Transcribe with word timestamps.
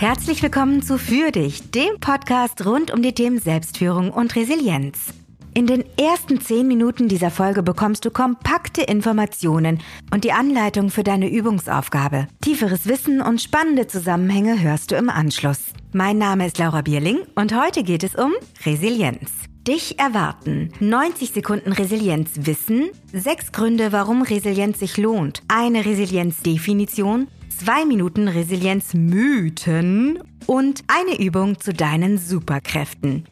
Herzlich 0.00 0.42
willkommen 0.42 0.80
zu 0.80 0.96
Für 0.96 1.30
dich, 1.30 1.72
dem 1.72 2.00
Podcast 2.00 2.64
rund 2.64 2.90
um 2.90 3.02
die 3.02 3.12
Themen 3.12 3.38
Selbstführung 3.38 4.10
und 4.10 4.34
Resilienz. 4.34 5.12
In 5.52 5.66
den 5.66 5.84
ersten 5.98 6.40
zehn 6.40 6.66
Minuten 6.66 7.06
dieser 7.06 7.30
Folge 7.30 7.62
bekommst 7.62 8.06
du 8.06 8.10
kompakte 8.10 8.80
Informationen 8.80 9.82
und 10.10 10.24
die 10.24 10.32
Anleitung 10.32 10.88
für 10.88 11.04
deine 11.04 11.28
Übungsaufgabe. 11.28 12.28
Tieferes 12.40 12.86
Wissen 12.86 13.20
und 13.20 13.42
spannende 13.42 13.88
Zusammenhänge 13.88 14.62
hörst 14.62 14.90
du 14.90 14.94
im 14.94 15.10
Anschluss. 15.10 15.74
Mein 15.92 16.16
Name 16.16 16.46
ist 16.46 16.56
Laura 16.56 16.80
Bierling 16.80 17.18
und 17.34 17.54
heute 17.54 17.82
geht 17.82 18.02
es 18.02 18.14
um 18.14 18.32
Resilienz. 18.64 19.30
Dich 19.68 19.98
erwarten 19.98 20.72
90 20.80 21.32
Sekunden 21.32 21.72
Resilienz 21.72 22.30
wissen, 22.36 22.88
sechs 23.12 23.52
Gründe, 23.52 23.92
warum 23.92 24.22
Resilienz 24.22 24.78
sich 24.78 24.96
lohnt, 24.96 25.42
eine 25.48 25.84
Resilienzdefinition 25.84 27.28
zwei 27.64 27.84
Minuten 27.84 28.26
Resilienzmythen 28.26 30.22
und 30.46 30.82
eine 30.88 31.20
Übung 31.20 31.60
zu 31.60 31.74
deinen 31.74 32.16
Superkräften. 32.16 33.26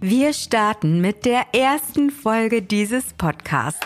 Wir 0.00 0.32
starten 0.32 1.00
mit 1.00 1.24
der 1.24 1.46
ersten 1.52 2.10
Folge 2.10 2.62
dieses 2.62 3.14
Podcasts. 3.14 3.80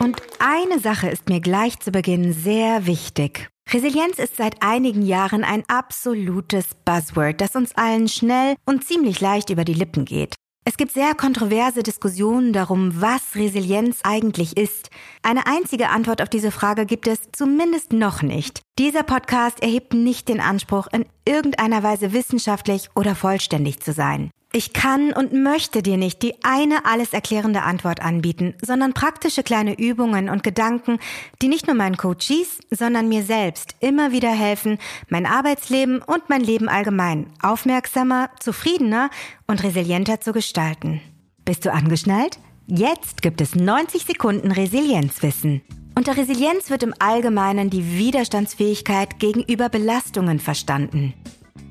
Und 0.00 0.20
eine 0.40 0.80
Sache 0.80 1.08
ist 1.08 1.28
mir 1.28 1.40
gleich 1.40 1.78
zu 1.78 1.92
Beginn 1.92 2.32
sehr 2.32 2.86
wichtig. 2.86 3.48
Resilienz 3.72 4.18
ist 4.18 4.36
seit 4.36 4.60
einigen 4.60 5.02
Jahren 5.02 5.44
ein 5.44 5.62
absolutes 5.68 6.70
Buzzword, 6.84 7.40
das 7.40 7.54
uns 7.54 7.76
allen 7.76 8.08
schnell 8.08 8.56
und 8.66 8.84
ziemlich 8.84 9.20
leicht 9.20 9.50
über 9.50 9.64
die 9.64 9.74
Lippen 9.74 10.04
geht. 10.04 10.34
Es 10.64 10.76
gibt 10.76 10.92
sehr 10.92 11.16
kontroverse 11.16 11.82
Diskussionen 11.82 12.52
darum, 12.52 13.00
was 13.00 13.34
Resilienz 13.34 13.98
eigentlich 14.04 14.56
ist. 14.56 14.90
Eine 15.22 15.48
einzige 15.48 15.88
Antwort 15.88 16.22
auf 16.22 16.28
diese 16.28 16.52
Frage 16.52 16.86
gibt 16.86 17.08
es 17.08 17.18
zumindest 17.32 17.92
noch 17.92 18.22
nicht. 18.22 18.60
Dieser 18.78 19.02
Podcast 19.02 19.60
erhebt 19.60 19.92
nicht 19.92 20.28
den 20.28 20.40
Anspruch, 20.40 20.86
in 20.92 21.04
irgendeiner 21.24 21.82
Weise 21.82 22.12
wissenschaftlich 22.12 22.90
oder 22.94 23.16
vollständig 23.16 23.80
zu 23.80 23.92
sein. 23.92 24.30
Ich 24.54 24.74
kann 24.74 25.14
und 25.14 25.32
möchte 25.32 25.82
dir 25.82 25.96
nicht 25.96 26.22
die 26.22 26.34
eine 26.42 26.84
alles 26.84 27.14
erklärende 27.14 27.62
Antwort 27.62 28.02
anbieten, 28.02 28.52
sondern 28.60 28.92
praktische 28.92 29.42
kleine 29.42 29.78
Übungen 29.78 30.28
und 30.28 30.42
Gedanken, 30.42 30.98
die 31.40 31.48
nicht 31.48 31.66
nur 31.66 31.74
meinen 31.74 31.96
Coaches, 31.96 32.58
sondern 32.70 33.08
mir 33.08 33.22
selbst 33.22 33.76
immer 33.80 34.12
wieder 34.12 34.30
helfen, 34.30 34.76
mein 35.08 35.24
Arbeitsleben 35.24 36.02
und 36.02 36.28
mein 36.28 36.42
Leben 36.42 36.68
allgemein 36.68 37.28
aufmerksamer, 37.40 38.28
zufriedener 38.40 39.08
und 39.46 39.62
resilienter 39.62 40.20
zu 40.20 40.34
gestalten. 40.34 41.00
Bist 41.46 41.64
du 41.64 41.72
angeschnallt? 41.72 42.38
Jetzt 42.66 43.22
gibt 43.22 43.40
es 43.40 43.54
90 43.54 44.04
Sekunden 44.04 44.52
Resilienzwissen. 44.52 45.62
Unter 45.94 46.18
Resilienz 46.18 46.68
wird 46.68 46.82
im 46.82 46.94
Allgemeinen 46.98 47.70
die 47.70 47.98
Widerstandsfähigkeit 47.98 49.18
gegenüber 49.18 49.70
Belastungen 49.70 50.40
verstanden. 50.40 51.14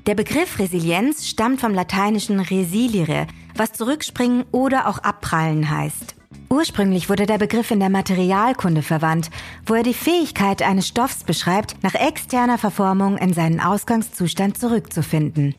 Der 0.06 0.16
Begriff 0.16 0.58
Resilienz 0.58 1.28
stammt 1.28 1.60
vom 1.60 1.74
lateinischen 1.74 2.40
resilire, 2.40 3.28
was 3.54 3.72
zurückspringen 3.72 4.44
oder 4.50 4.88
auch 4.88 4.98
abprallen 4.98 5.70
heißt. 5.70 6.16
Ursprünglich 6.48 7.08
wurde 7.08 7.24
der 7.24 7.38
Begriff 7.38 7.70
in 7.70 7.78
der 7.78 7.88
Materialkunde 7.88 8.82
verwandt, 8.82 9.30
wo 9.64 9.74
er 9.74 9.84
die 9.84 9.94
Fähigkeit 9.94 10.60
eines 10.60 10.88
Stoffs 10.88 11.22
beschreibt, 11.22 11.76
nach 11.84 11.94
externer 11.94 12.58
Verformung 12.58 13.16
in 13.16 13.32
seinen 13.32 13.60
Ausgangszustand 13.60 14.58
zurückzufinden. 14.58 15.54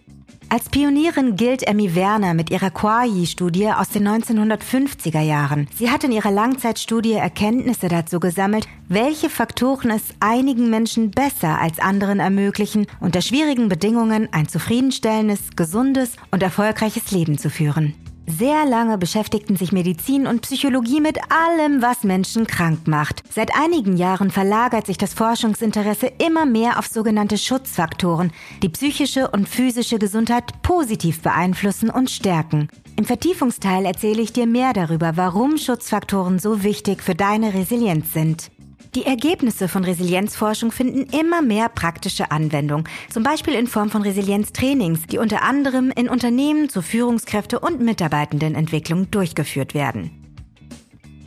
Als 0.54 0.70
Pionierin 0.70 1.36
gilt 1.36 1.64
Emmy 1.64 1.96
Werner 1.96 2.36
mit 2.36 2.52
ihrer 2.52 2.70
Quayi-Studie 2.70 3.72
aus 3.72 3.90
den 3.90 4.08
1950er 4.08 5.20
Jahren. 5.20 5.68
Sie 5.76 5.90
hat 5.90 6.04
in 6.04 6.12
ihrer 6.12 6.30
Langzeitstudie 6.30 7.14
Erkenntnisse 7.14 7.88
dazu 7.88 8.20
gesammelt, 8.20 8.68
welche 8.88 9.32
Faktoren 9.32 9.90
es 9.90 10.04
einigen 10.20 10.70
Menschen 10.70 11.10
besser 11.10 11.60
als 11.60 11.80
anderen 11.80 12.20
ermöglichen, 12.20 12.86
unter 13.00 13.24
schwierigen 13.24 13.68
Bedingungen 13.68 14.30
ein 14.32 14.48
zufriedenstellendes, 14.48 15.56
gesundes 15.56 16.18
und 16.30 16.44
erfolgreiches 16.44 17.10
Leben 17.10 17.40
zu 17.40 17.50
führen. 17.50 17.96
Sehr 18.26 18.66
lange 18.66 18.98
beschäftigten 18.98 19.58
sich 19.58 19.74
Medizin 19.74 20.28
und 20.28 20.44
Psychologie 20.44 21.02
mit 21.02 21.18
allem, 21.30 21.82
was 21.82 22.04
Menschen 22.04 22.48
krank 22.48 22.88
macht. 22.88 23.22
Seit 23.30 23.54
einigen 23.54 23.98
Jahren 23.98 24.32
verlagert 24.32 24.86
sich 24.86 24.98
das 24.98 25.14
Forschungsinteresse 25.14 26.10
immer 26.26 26.46
mehr 26.46 26.80
auf 26.80 26.88
sogenannte 26.88 27.38
Schutzfaktoren, 27.38 28.32
die 28.62 28.70
psychische 28.70 29.30
und 29.30 29.50
physische 29.50 30.00
Gesundheit 30.00 30.62
positiv 30.62 31.22
beeinflussen 31.22 31.90
und 31.90 32.10
stärken. 32.10 32.70
Im 32.96 33.04
Vertiefungsteil 33.04 33.86
erzähle 33.86 34.22
ich 34.22 34.32
dir 34.32 34.48
mehr 34.48 34.72
darüber, 34.72 35.18
warum 35.18 35.58
Schutzfaktoren 35.58 36.40
so 36.40 36.64
wichtig 36.64 37.04
für 37.04 37.16
deine 37.16 37.54
Resilienz 37.54 38.14
sind. 38.14 38.52
Die 38.96 39.06
Ergebnisse 39.08 39.68
von 39.68 39.84
Resilienzforschung 39.84 40.72
finden 40.72 41.08
immer 41.18 41.42
mehr 41.42 41.68
praktische 41.68 42.30
Anwendung, 42.30 42.88
zum 43.10 43.24
Beispiel 43.24 43.56
in 43.56 43.66
Form 43.66 43.90
von 43.90 44.04
Resilienztrainings, 44.04 45.08
die 45.08 45.18
unter 45.18 45.42
anderem 45.42 45.92
in 45.96 46.10
Unternehmen 46.10 46.70
zur 46.70 46.84
Führungskräfte- 46.84 47.60
und 47.60 47.82
Mitarbeitendenentwicklung 47.82 49.10
durchgeführt 49.10 49.74
werden. 49.74 50.12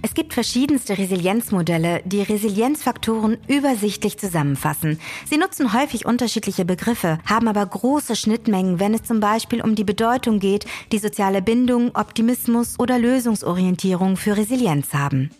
Es 0.02 0.14
gibt 0.14 0.34
verschiedenste 0.34 0.96
Resilienzmodelle, 0.96 2.02
die 2.04 2.22
Resilienzfaktoren 2.22 3.38
übersichtlich 3.48 4.16
zusammenfassen. 4.16 5.00
Sie 5.28 5.36
nutzen 5.36 5.72
häufig 5.72 6.06
unterschiedliche 6.06 6.64
Begriffe, 6.64 7.18
haben 7.26 7.48
aber 7.48 7.66
große 7.66 8.14
Schnittmengen, 8.14 8.78
wenn 8.78 8.94
es 8.94 9.02
zum 9.02 9.18
Beispiel 9.18 9.60
um 9.60 9.74
die 9.74 9.82
Bedeutung 9.82 10.38
geht, 10.38 10.66
die 10.92 10.98
soziale 10.98 11.42
Bindung, 11.42 11.90
Optimismus 11.96 12.78
oder 12.78 13.00
Lösungsorientierung 13.00 14.16
für 14.16 14.36
Resilienz 14.36 14.94
haben. 14.94 15.30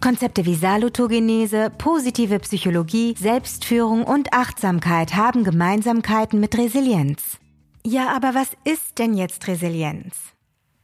Konzepte 0.00 0.46
wie 0.46 0.54
Salutogenese, 0.54 1.70
positive 1.76 2.38
Psychologie, 2.38 3.14
Selbstführung 3.18 4.04
und 4.04 4.32
Achtsamkeit 4.32 5.14
haben 5.14 5.44
Gemeinsamkeiten 5.44 6.40
mit 6.40 6.56
Resilienz. 6.56 7.38
Ja, 7.84 8.08
aber 8.16 8.34
was 8.34 8.48
ist 8.64 8.98
denn 8.98 9.14
jetzt 9.14 9.46
Resilienz? 9.46 10.16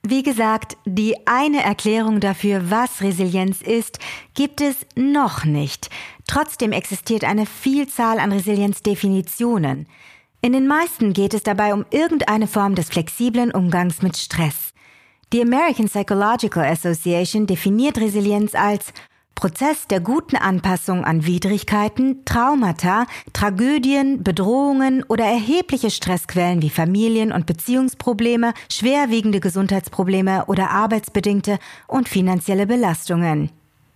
Wie 0.07 0.23
gesagt, 0.23 0.77
die 0.85 1.27
eine 1.27 1.63
Erklärung 1.65 2.21
dafür, 2.21 2.71
was 2.71 3.01
Resilienz 3.01 3.63
ist, 3.63 3.99
gibt 4.35 4.61
es 4.61 4.77
noch 4.95 5.45
nicht. 5.45 5.89
Trotzdem 6.29 6.73
existiert 6.73 7.25
eine 7.25 7.47
Vielzahl 7.47 8.19
an 8.19 8.33
Resilienzdefinitionen. 8.33 9.89
In 10.43 10.53
den 10.53 10.67
meisten 10.67 11.15
geht 11.15 11.33
es 11.33 11.43
dabei 11.43 11.73
um 11.73 11.87
irgendeine 11.91 12.47
Form 12.47 12.75
des 12.75 12.91
flexiblen 12.91 13.51
Umgangs 13.51 14.03
mit 14.03 14.17
Stress. 14.17 14.66
Die 15.33 15.43
American 15.43 15.87
Psychological 15.87 16.65
Association 16.65 17.47
definiert 17.47 17.99
Resilienz 17.99 18.55
als 18.55 18.93
Prozess 19.35 19.87
der 19.87 20.01
guten 20.01 20.37
Anpassung 20.37 21.05
an 21.05 21.27
Widrigkeiten, 21.27 22.25
Traumata, 22.25 23.07
Tragödien, 23.33 24.23
Bedrohungen 24.23 25.03
oder 25.09 25.25
erhebliche 25.25 25.91
Stressquellen 25.91 26.63
wie 26.63 26.71
Familien- 26.71 27.33
und 27.33 27.45
Beziehungsprobleme, 27.45 28.55
schwerwiegende 28.73 29.41
Gesundheitsprobleme 29.41 30.47
oder 30.47 30.71
arbeitsbedingte 30.71 31.59
und 31.87 32.09
finanzielle 32.09 32.67
Belastungen. 32.67 33.51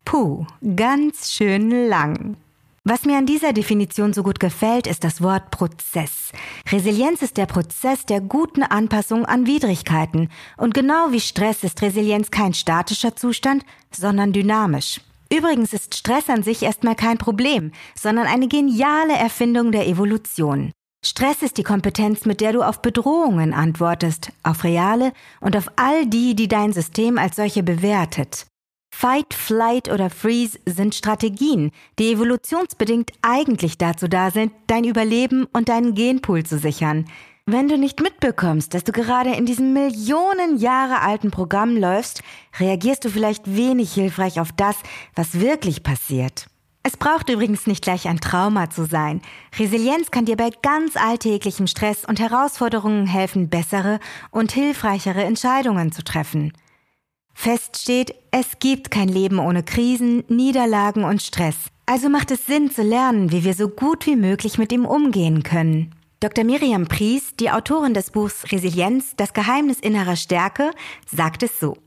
Puh, 0.05 0.47
ganz 0.77 1.33
schön 1.33 1.89
lang. 1.89 2.37
Was 2.85 3.05
mir 3.05 3.19
an 3.19 3.27
dieser 3.27 3.53
Definition 3.53 4.15
so 4.15 4.23
gut 4.23 4.41
gefällt, 4.41 4.87
ist 4.87 5.05
das 5.05 5.21
Wort 5.21 5.51
Prozess. 5.51 6.33
Resilienz 6.73 7.21
ist 7.21 7.37
der 7.37 7.45
Prozess 7.45 8.07
der 8.07 8.23
guten 8.23 8.63
Anpassung 8.63 9.27
an 9.27 9.47
Widrigkeiten. 9.47 10.31
Und 10.57 10.73
genau 10.73 11.13
wie 11.13 11.21
Stress 11.21 11.63
ist 11.63 11.83
Resilienz 11.83 12.31
kein 12.31 12.55
statischer 12.55 13.15
Zustand, 13.15 13.67
sondern 13.91 14.33
dynamisch. 14.33 15.03
Übrigens 15.31 15.75
ist 15.75 15.95
Stress 15.95 16.31
an 16.31 16.43
sich 16.43 16.63
erstmal 16.63 16.97
kein 16.97 17.19
Problem, 17.19 17.73
sondern 17.95 18.27
eine 18.27 18.49
geniale 18.49 19.12
Erfindung 19.12 19.73
der 19.73 19.87
Evolution. 19.87 20.73
Stress 21.05 21.43
ist 21.43 21.59
die 21.59 21.62
Kompetenz, 21.62 22.25
mit 22.25 22.41
der 22.41 22.55
du 22.55 22.62
auf 22.62 22.81
Bedrohungen 22.81 23.53
antwortest, 23.53 24.33
auf 24.43 24.65
reale 24.65 25.12
und 25.41 25.55
auf 25.55 25.71
all 25.77 26.07
die, 26.07 26.35
die 26.35 26.49
dein 26.49 26.73
System 26.73 27.19
als 27.19 27.37
solche 27.37 27.62
bewertet. 27.62 28.47
Fight, 28.91 29.32
Flight 29.32 29.91
oder 29.91 30.11
Freeze 30.11 30.59
sind 30.67 30.94
Strategien, 30.94 31.70
die 31.99 32.12
evolutionsbedingt 32.12 33.12
eigentlich 33.23 33.79
dazu 33.79 34.09
da 34.09 34.31
sind, 34.31 34.53
dein 34.67 34.85
Überleben 34.85 35.47
und 35.53 35.70
deinen 35.70 35.94
Genpool 35.94 36.44
zu 36.44 36.59
sichern. 36.59 37.06
Wenn 37.47 37.69
du 37.69 37.79
nicht 37.79 38.00
mitbekommst, 38.00 38.75
dass 38.75 38.85
du 38.85 38.93
gerade 38.93 39.31
in 39.31 39.47
diesem 39.47 39.73
Millionen 39.73 40.59
Jahre 40.59 41.00
alten 41.00 41.31
Programm 41.31 41.76
läufst, 41.76 42.23
reagierst 42.59 43.05
du 43.05 43.09
vielleicht 43.09 43.56
wenig 43.56 43.93
hilfreich 43.93 44.38
auf 44.38 44.53
das, 44.53 44.76
was 45.14 45.41
wirklich 45.41 45.82
passiert. 45.82 46.47
Es 46.82 46.97
braucht 46.97 47.29
übrigens 47.29 47.67
nicht 47.67 47.82
gleich 47.82 48.06
ein 48.06 48.20
Trauma 48.20 48.70
zu 48.70 48.85
sein. 48.85 49.20
Resilienz 49.59 50.11
kann 50.11 50.26
dir 50.26 50.37
bei 50.37 50.50
ganz 50.62 50.97
alltäglichem 50.97 51.67
Stress 51.67 52.05
und 52.05 52.20
Herausforderungen 52.20 53.06
helfen, 53.06 53.49
bessere 53.49 53.99
und 54.31 54.53
hilfreichere 54.53 55.25
Entscheidungen 55.25 55.93
zu 55.93 56.05
treffen. 56.05 56.53
Fest 57.42 57.81
steht, 57.81 58.14
es 58.32 58.58
gibt 58.58 58.90
kein 58.90 59.08
Leben 59.08 59.38
ohne 59.38 59.62
Krisen, 59.62 60.25
Niederlagen 60.28 61.04
und 61.04 61.22
Stress. 61.22 61.56
Also 61.87 62.10
macht 62.10 62.31
es 62.31 62.44
Sinn 62.44 62.70
zu 62.70 62.82
lernen, 62.82 63.32
wie 63.32 63.44
wir 63.44 63.54
so 63.54 63.69
gut 63.69 64.04
wie 64.04 64.14
möglich 64.14 64.58
mit 64.58 64.70
ihm 64.72 64.84
umgehen 64.84 65.42
können. 65.42 65.94
Dr. 66.20 66.44
Miriam 66.44 66.87
Pries, 66.87 67.34
die 67.37 67.50
Autorin 67.50 67.94
des 67.94 68.10
Buchs 68.10 68.52
Resilienz, 68.52 69.14
das 69.16 69.32
Geheimnis 69.32 69.81
innerer 69.81 70.16
Stärke, 70.16 70.72
sagt 71.06 71.42
es 71.42 71.58
so. 71.58 71.78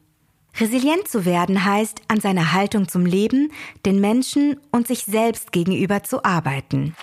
Resilient 0.60 1.08
zu 1.08 1.24
werden 1.24 1.64
heißt, 1.64 2.02
an 2.08 2.20
seiner 2.20 2.54
Haltung 2.54 2.88
zum 2.88 3.06
Leben, 3.06 3.52
den 3.86 4.02
Menschen 4.02 4.60
und 4.72 4.88
sich 4.88 5.04
selbst 5.04 5.52
gegenüber 5.52 6.02
zu 6.02 6.26
arbeiten. 6.26 6.96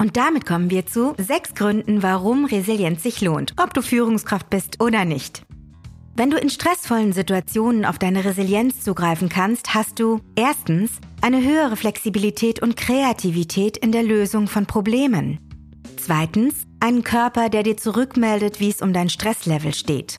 Und 0.00 0.16
damit 0.16 0.46
kommen 0.46 0.68
wir 0.68 0.84
zu 0.86 1.14
sechs 1.16 1.54
Gründen, 1.54 2.02
warum 2.02 2.44
Resilienz 2.44 3.04
sich 3.04 3.20
lohnt, 3.20 3.54
ob 3.62 3.72
du 3.72 3.82
Führungskraft 3.82 4.50
bist 4.50 4.82
oder 4.82 5.04
nicht. 5.04 5.44
Wenn 6.14 6.30
du 6.30 6.36
in 6.36 6.50
stressvollen 6.50 7.12
Situationen 7.14 7.86
auf 7.86 7.98
deine 7.98 8.24
Resilienz 8.24 8.82
zugreifen 8.82 9.30
kannst, 9.30 9.74
hast 9.74 9.98
du 9.98 10.20
erstens 10.36 10.90
eine 11.22 11.42
höhere 11.42 11.76
Flexibilität 11.76 12.60
und 12.60 12.76
Kreativität 12.76 13.78
in 13.78 13.92
der 13.92 14.02
Lösung 14.02 14.46
von 14.46 14.66
Problemen. 14.66 15.38
Zweitens 15.96 16.66
einen 16.80 17.02
Körper, 17.02 17.48
der 17.48 17.62
dir 17.62 17.78
zurückmeldet, 17.78 18.60
wie 18.60 18.68
es 18.68 18.82
um 18.82 18.92
dein 18.92 19.08
Stresslevel 19.08 19.72
steht. 19.72 20.16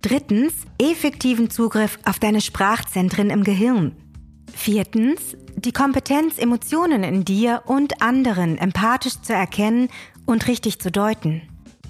Drittens 0.00 0.52
effektiven 0.80 1.50
Zugriff 1.50 1.98
auf 2.04 2.20
deine 2.20 2.40
Sprachzentren 2.40 3.30
im 3.30 3.42
Gehirn. 3.42 3.96
Viertens 4.54 5.36
die 5.56 5.72
Kompetenz, 5.72 6.38
Emotionen 6.38 7.04
in 7.04 7.24
dir 7.24 7.62
und 7.66 8.00
anderen 8.02 8.58
empathisch 8.58 9.20
zu 9.20 9.32
erkennen 9.32 9.88
und 10.24 10.48
richtig 10.48 10.80
zu 10.80 10.90
deuten. 10.90 11.42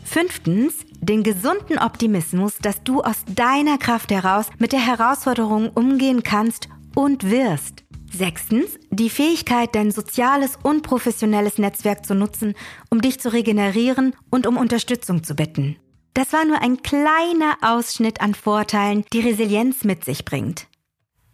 Fünftens, 0.04 0.74
den 1.02 1.22
gesunden 1.22 1.78
Optimismus, 1.78 2.56
dass 2.62 2.82
du 2.82 3.02
aus 3.02 3.24
deiner 3.26 3.76
Kraft 3.76 4.10
heraus 4.10 4.46
mit 4.58 4.72
der 4.72 4.86
Herausforderung 4.86 5.68
umgehen 5.70 6.22
kannst 6.22 6.68
und 6.94 7.30
wirst. 7.30 7.84
Sechstens, 8.10 8.78
die 8.90 9.10
Fähigkeit, 9.10 9.74
dein 9.74 9.90
soziales 9.90 10.58
und 10.62 10.82
professionelles 10.82 11.58
Netzwerk 11.58 12.06
zu 12.06 12.14
nutzen, 12.14 12.54
um 12.90 13.00
dich 13.00 13.18
zu 13.20 13.32
regenerieren 13.32 14.14
und 14.30 14.46
um 14.46 14.56
Unterstützung 14.56 15.24
zu 15.24 15.34
bitten. 15.34 15.76
Das 16.14 16.32
war 16.32 16.44
nur 16.44 16.60
ein 16.60 16.82
kleiner 16.82 17.56
Ausschnitt 17.62 18.20
an 18.20 18.34
Vorteilen, 18.34 19.04
die 19.12 19.20
Resilienz 19.20 19.84
mit 19.84 20.04
sich 20.04 20.26
bringt. 20.26 20.66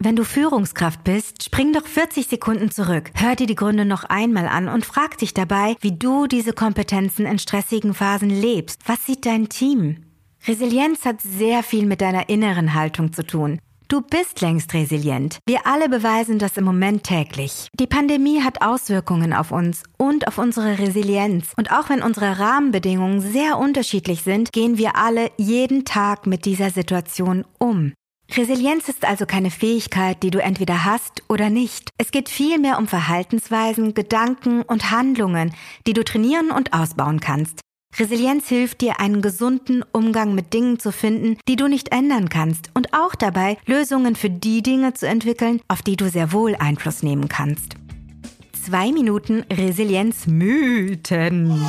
Wenn 0.01 0.15
du 0.15 0.23
Führungskraft 0.23 1.03
bist, 1.03 1.43
spring 1.43 1.73
doch 1.73 1.85
40 1.85 2.27
Sekunden 2.27 2.71
zurück, 2.71 3.11
hör 3.15 3.35
dir 3.35 3.47
die 3.47 3.55
Gründe 3.55 3.83
noch 3.83 4.05
einmal 4.05 4.47
an 4.47 4.69
und 4.69 4.85
frag 4.85 5.17
dich 5.17 5.33
dabei, 5.33 5.75
wie 5.81 5.91
du 5.91 6.25
diese 6.25 6.53
Kompetenzen 6.53 7.25
in 7.25 7.37
stressigen 7.37 7.93
Phasen 7.93 8.29
lebst. 8.29 8.79
Was 8.85 9.05
sieht 9.05 9.25
dein 9.25 9.49
Team? 9.49 10.05
Resilienz 10.47 11.03
hat 11.03 11.19
sehr 11.21 11.63
viel 11.63 11.85
mit 11.85 11.99
deiner 11.99 12.29
inneren 12.29 12.73
Haltung 12.75 13.11
zu 13.11 13.27
tun. 13.27 13.59
Du 13.89 13.99
bist 13.99 14.39
längst 14.39 14.73
resilient. 14.73 15.39
Wir 15.45 15.67
alle 15.67 15.89
beweisen 15.89 16.39
das 16.39 16.55
im 16.55 16.63
Moment 16.63 17.03
täglich. 17.03 17.67
Die 17.77 17.87
Pandemie 17.87 18.41
hat 18.41 18.61
Auswirkungen 18.61 19.33
auf 19.33 19.51
uns 19.51 19.83
und 19.97 20.29
auf 20.29 20.37
unsere 20.37 20.79
Resilienz. 20.79 21.51
Und 21.57 21.73
auch 21.73 21.89
wenn 21.89 22.03
unsere 22.03 22.39
Rahmenbedingungen 22.39 23.19
sehr 23.19 23.57
unterschiedlich 23.57 24.21
sind, 24.21 24.53
gehen 24.53 24.77
wir 24.77 24.95
alle 24.95 25.29
jeden 25.35 25.83
Tag 25.83 26.25
mit 26.25 26.45
dieser 26.45 26.69
Situation 26.69 27.43
um. 27.57 27.91
Resilienz 28.37 28.87
ist 28.89 29.05
also 29.05 29.25
keine 29.25 29.49
Fähigkeit, 29.49 30.21
die 30.21 30.29
du 30.29 30.39
entweder 30.39 30.85
hast 30.85 31.23
oder 31.29 31.49
nicht. 31.49 31.89
Es 31.97 32.11
geht 32.11 32.29
vielmehr 32.29 32.77
um 32.77 32.87
Verhaltensweisen, 32.87 33.95
Gedanken 33.95 34.61
und 34.61 34.91
Handlungen, 34.91 35.55
die 35.87 35.93
du 35.93 36.03
trainieren 36.03 36.51
und 36.51 36.73
ausbauen 36.73 37.19
kannst. 37.19 37.61
Resilienz 37.97 38.47
hilft 38.47 38.81
dir, 38.81 38.99
einen 38.99 39.23
gesunden 39.23 39.83
Umgang 39.91 40.35
mit 40.35 40.53
Dingen 40.53 40.77
zu 40.77 40.91
finden, 40.91 41.39
die 41.47 41.55
du 41.55 41.67
nicht 41.67 41.91
ändern 41.91 42.29
kannst 42.29 42.69
und 42.75 42.93
auch 42.93 43.15
dabei, 43.15 43.57
Lösungen 43.65 44.15
für 44.15 44.29
die 44.29 44.61
Dinge 44.61 44.93
zu 44.93 45.07
entwickeln, 45.07 45.59
auf 45.67 45.81
die 45.81 45.97
du 45.97 46.07
sehr 46.07 46.31
wohl 46.31 46.55
Einfluss 46.55 47.01
nehmen 47.01 47.29
kannst. 47.29 47.77
Zwei 48.63 48.91
Minuten 48.91 49.43
Resilienzmythen. 49.51 51.59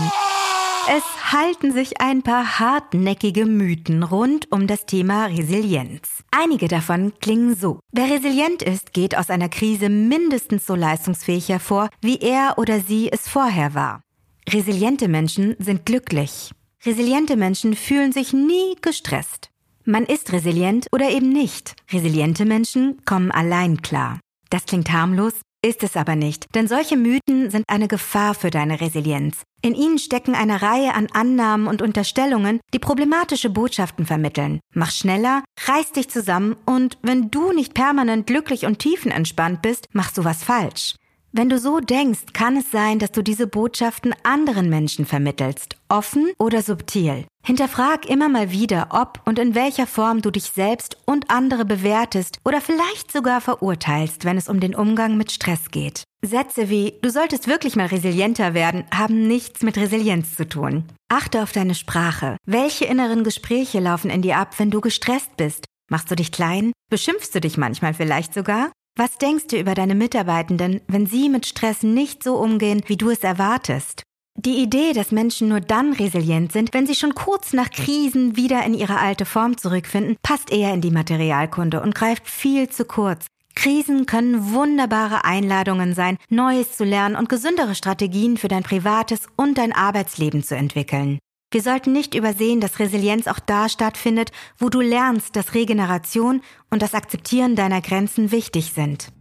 Es 0.92 1.32
halten 1.32 1.72
sich 1.72 2.00
ein 2.00 2.22
paar 2.22 2.58
hartnäckige 2.58 3.46
Mythen 3.46 4.02
rund 4.02 4.50
um 4.50 4.66
das 4.66 4.86
Thema 4.86 5.26
Resilienz. 5.26 6.24
Einige 6.32 6.66
davon 6.66 7.12
klingen 7.20 7.54
so. 7.54 7.78
Wer 7.92 8.10
resilient 8.10 8.60
ist, 8.62 8.92
geht 8.92 9.16
aus 9.16 9.30
einer 9.30 9.48
Krise 9.48 9.88
mindestens 9.88 10.66
so 10.66 10.74
leistungsfähig 10.74 11.48
hervor, 11.48 11.90
wie 12.00 12.18
er 12.18 12.54
oder 12.56 12.80
sie 12.80 13.08
es 13.12 13.28
vorher 13.28 13.72
war. 13.72 14.02
Resiliente 14.48 15.06
Menschen 15.06 15.54
sind 15.60 15.86
glücklich. 15.86 16.50
Resiliente 16.84 17.36
Menschen 17.36 17.76
fühlen 17.76 18.10
sich 18.10 18.32
nie 18.32 18.74
gestresst. 18.82 19.50
Man 19.84 20.06
ist 20.06 20.32
resilient 20.32 20.88
oder 20.90 21.08
eben 21.08 21.28
nicht. 21.28 21.76
Resiliente 21.92 22.44
Menschen 22.44 23.00
kommen 23.04 23.30
allein 23.30 23.80
klar. 23.80 24.18
Das 24.50 24.64
klingt 24.64 24.90
harmlos, 24.90 25.34
ist 25.64 25.84
es 25.84 25.96
aber 25.96 26.16
nicht, 26.16 26.52
denn 26.56 26.66
solche 26.66 26.96
Mythen 26.96 27.48
sind 27.50 27.64
eine 27.68 27.86
Gefahr 27.86 28.34
für 28.34 28.50
deine 28.50 28.80
Resilienz. 28.80 29.44
In 29.62 29.74
ihnen 29.74 29.98
stecken 29.98 30.34
eine 30.34 30.62
Reihe 30.62 30.94
an 30.94 31.08
Annahmen 31.12 31.66
und 31.66 31.82
Unterstellungen, 31.82 32.60
die 32.72 32.78
problematische 32.78 33.50
Botschaften 33.50 34.06
vermitteln. 34.06 34.60
Mach 34.74 34.90
schneller, 34.90 35.44
reiß 35.66 35.92
dich 35.92 36.08
zusammen 36.08 36.56
und 36.64 36.96
wenn 37.02 37.30
du 37.30 37.52
nicht 37.52 37.74
permanent 37.74 38.26
glücklich 38.26 38.64
und 38.64 38.78
tiefenentspannt 38.78 39.60
bist, 39.60 39.86
machst 39.92 40.16
du 40.16 40.24
was 40.24 40.42
falsch. 40.42 40.94
Wenn 41.32 41.48
du 41.48 41.58
so 41.58 41.78
denkst, 41.78 42.32
kann 42.32 42.56
es 42.56 42.72
sein, 42.72 42.98
dass 42.98 43.12
du 43.12 43.22
diese 43.22 43.46
Botschaften 43.46 44.14
anderen 44.24 44.68
Menschen 44.68 45.06
vermittelst, 45.06 45.76
offen 45.88 46.32
oder 46.38 46.62
subtil. 46.62 47.26
Hinterfrag 47.44 48.06
immer 48.06 48.28
mal 48.28 48.50
wieder, 48.50 48.88
ob 48.90 49.20
und 49.26 49.38
in 49.38 49.54
welcher 49.54 49.86
Form 49.86 50.22
du 50.22 50.32
dich 50.32 50.44
selbst 50.44 50.96
und 51.06 51.30
andere 51.30 51.64
bewertest 51.64 52.38
oder 52.44 52.60
vielleicht 52.60 53.12
sogar 53.12 53.40
verurteilst, 53.40 54.24
wenn 54.24 54.38
es 54.38 54.48
um 54.48 54.58
den 54.58 54.74
Umgang 54.74 55.16
mit 55.16 55.30
Stress 55.30 55.70
geht. 55.70 56.02
Sätze 56.22 56.68
wie 56.68 56.94
du 57.00 57.10
solltest 57.10 57.48
wirklich 57.48 57.76
mal 57.76 57.86
resilienter 57.86 58.52
werden 58.52 58.84
haben 58.92 59.26
nichts 59.26 59.62
mit 59.62 59.78
Resilienz 59.78 60.36
zu 60.36 60.46
tun. 60.46 60.84
Achte 61.08 61.42
auf 61.42 61.52
deine 61.52 61.74
Sprache. 61.74 62.36
Welche 62.46 62.84
inneren 62.84 63.24
Gespräche 63.24 63.80
laufen 63.80 64.10
in 64.10 64.20
dir 64.20 64.36
ab, 64.36 64.58
wenn 64.58 64.70
du 64.70 64.80
gestresst 64.80 65.36
bist? 65.38 65.64
Machst 65.90 66.10
du 66.10 66.14
dich 66.14 66.30
klein? 66.30 66.72
Beschimpfst 66.90 67.34
du 67.34 67.40
dich 67.40 67.56
manchmal 67.56 67.94
vielleicht 67.94 68.34
sogar? 68.34 68.70
Was 68.98 69.16
denkst 69.16 69.46
du 69.48 69.58
über 69.58 69.74
deine 69.74 69.94
Mitarbeitenden, 69.94 70.82
wenn 70.88 71.06
sie 71.06 71.30
mit 71.30 71.46
Stress 71.46 71.82
nicht 71.82 72.22
so 72.22 72.36
umgehen, 72.36 72.82
wie 72.86 72.98
du 72.98 73.08
es 73.08 73.20
erwartest? 73.20 74.02
Die 74.36 74.62
Idee, 74.62 74.92
dass 74.92 75.12
Menschen 75.12 75.48
nur 75.48 75.60
dann 75.60 75.94
resilient 75.94 76.52
sind, 76.52 76.74
wenn 76.74 76.86
sie 76.86 76.94
schon 76.94 77.14
kurz 77.14 77.52
nach 77.52 77.70
Krisen 77.70 78.36
wieder 78.36 78.64
in 78.64 78.74
ihre 78.74 78.98
alte 78.98 79.24
Form 79.24 79.56
zurückfinden, 79.56 80.16
passt 80.22 80.52
eher 80.52 80.74
in 80.74 80.80
die 80.80 80.90
Materialkunde 80.90 81.80
und 81.80 81.94
greift 81.94 82.28
viel 82.28 82.68
zu 82.68 82.84
kurz. 82.84 83.26
Krisen 83.54 84.06
können 84.06 84.52
wunderbare 84.52 85.24
Einladungen 85.24 85.94
sein, 85.94 86.16
Neues 86.28 86.76
zu 86.76 86.84
lernen 86.84 87.16
und 87.16 87.28
gesündere 87.28 87.74
Strategien 87.74 88.36
für 88.36 88.48
dein 88.48 88.62
privates 88.62 89.26
und 89.36 89.58
dein 89.58 89.72
Arbeitsleben 89.72 90.42
zu 90.42 90.56
entwickeln. 90.56 91.18
Wir 91.52 91.62
sollten 91.62 91.92
nicht 91.92 92.14
übersehen, 92.14 92.60
dass 92.60 92.78
Resilienz 92.78 93.26
auch 93.26 93.40
da 93.40 93.68
stattfindet, 93.68 94.30
wo 94.58 94.68
du 94.68 94.80
lernst, 94.80 95.34
dass 95.34 95.54
Regeneration 95.54 96.42
und 96.70 96.80
das 96.80 96.94
Akzeptieren 96.94 97.56
deiner 97.56 97.80
Grenzen 97.80 98.30
wichtig 98.30 98.72
sind. 98.72 99.12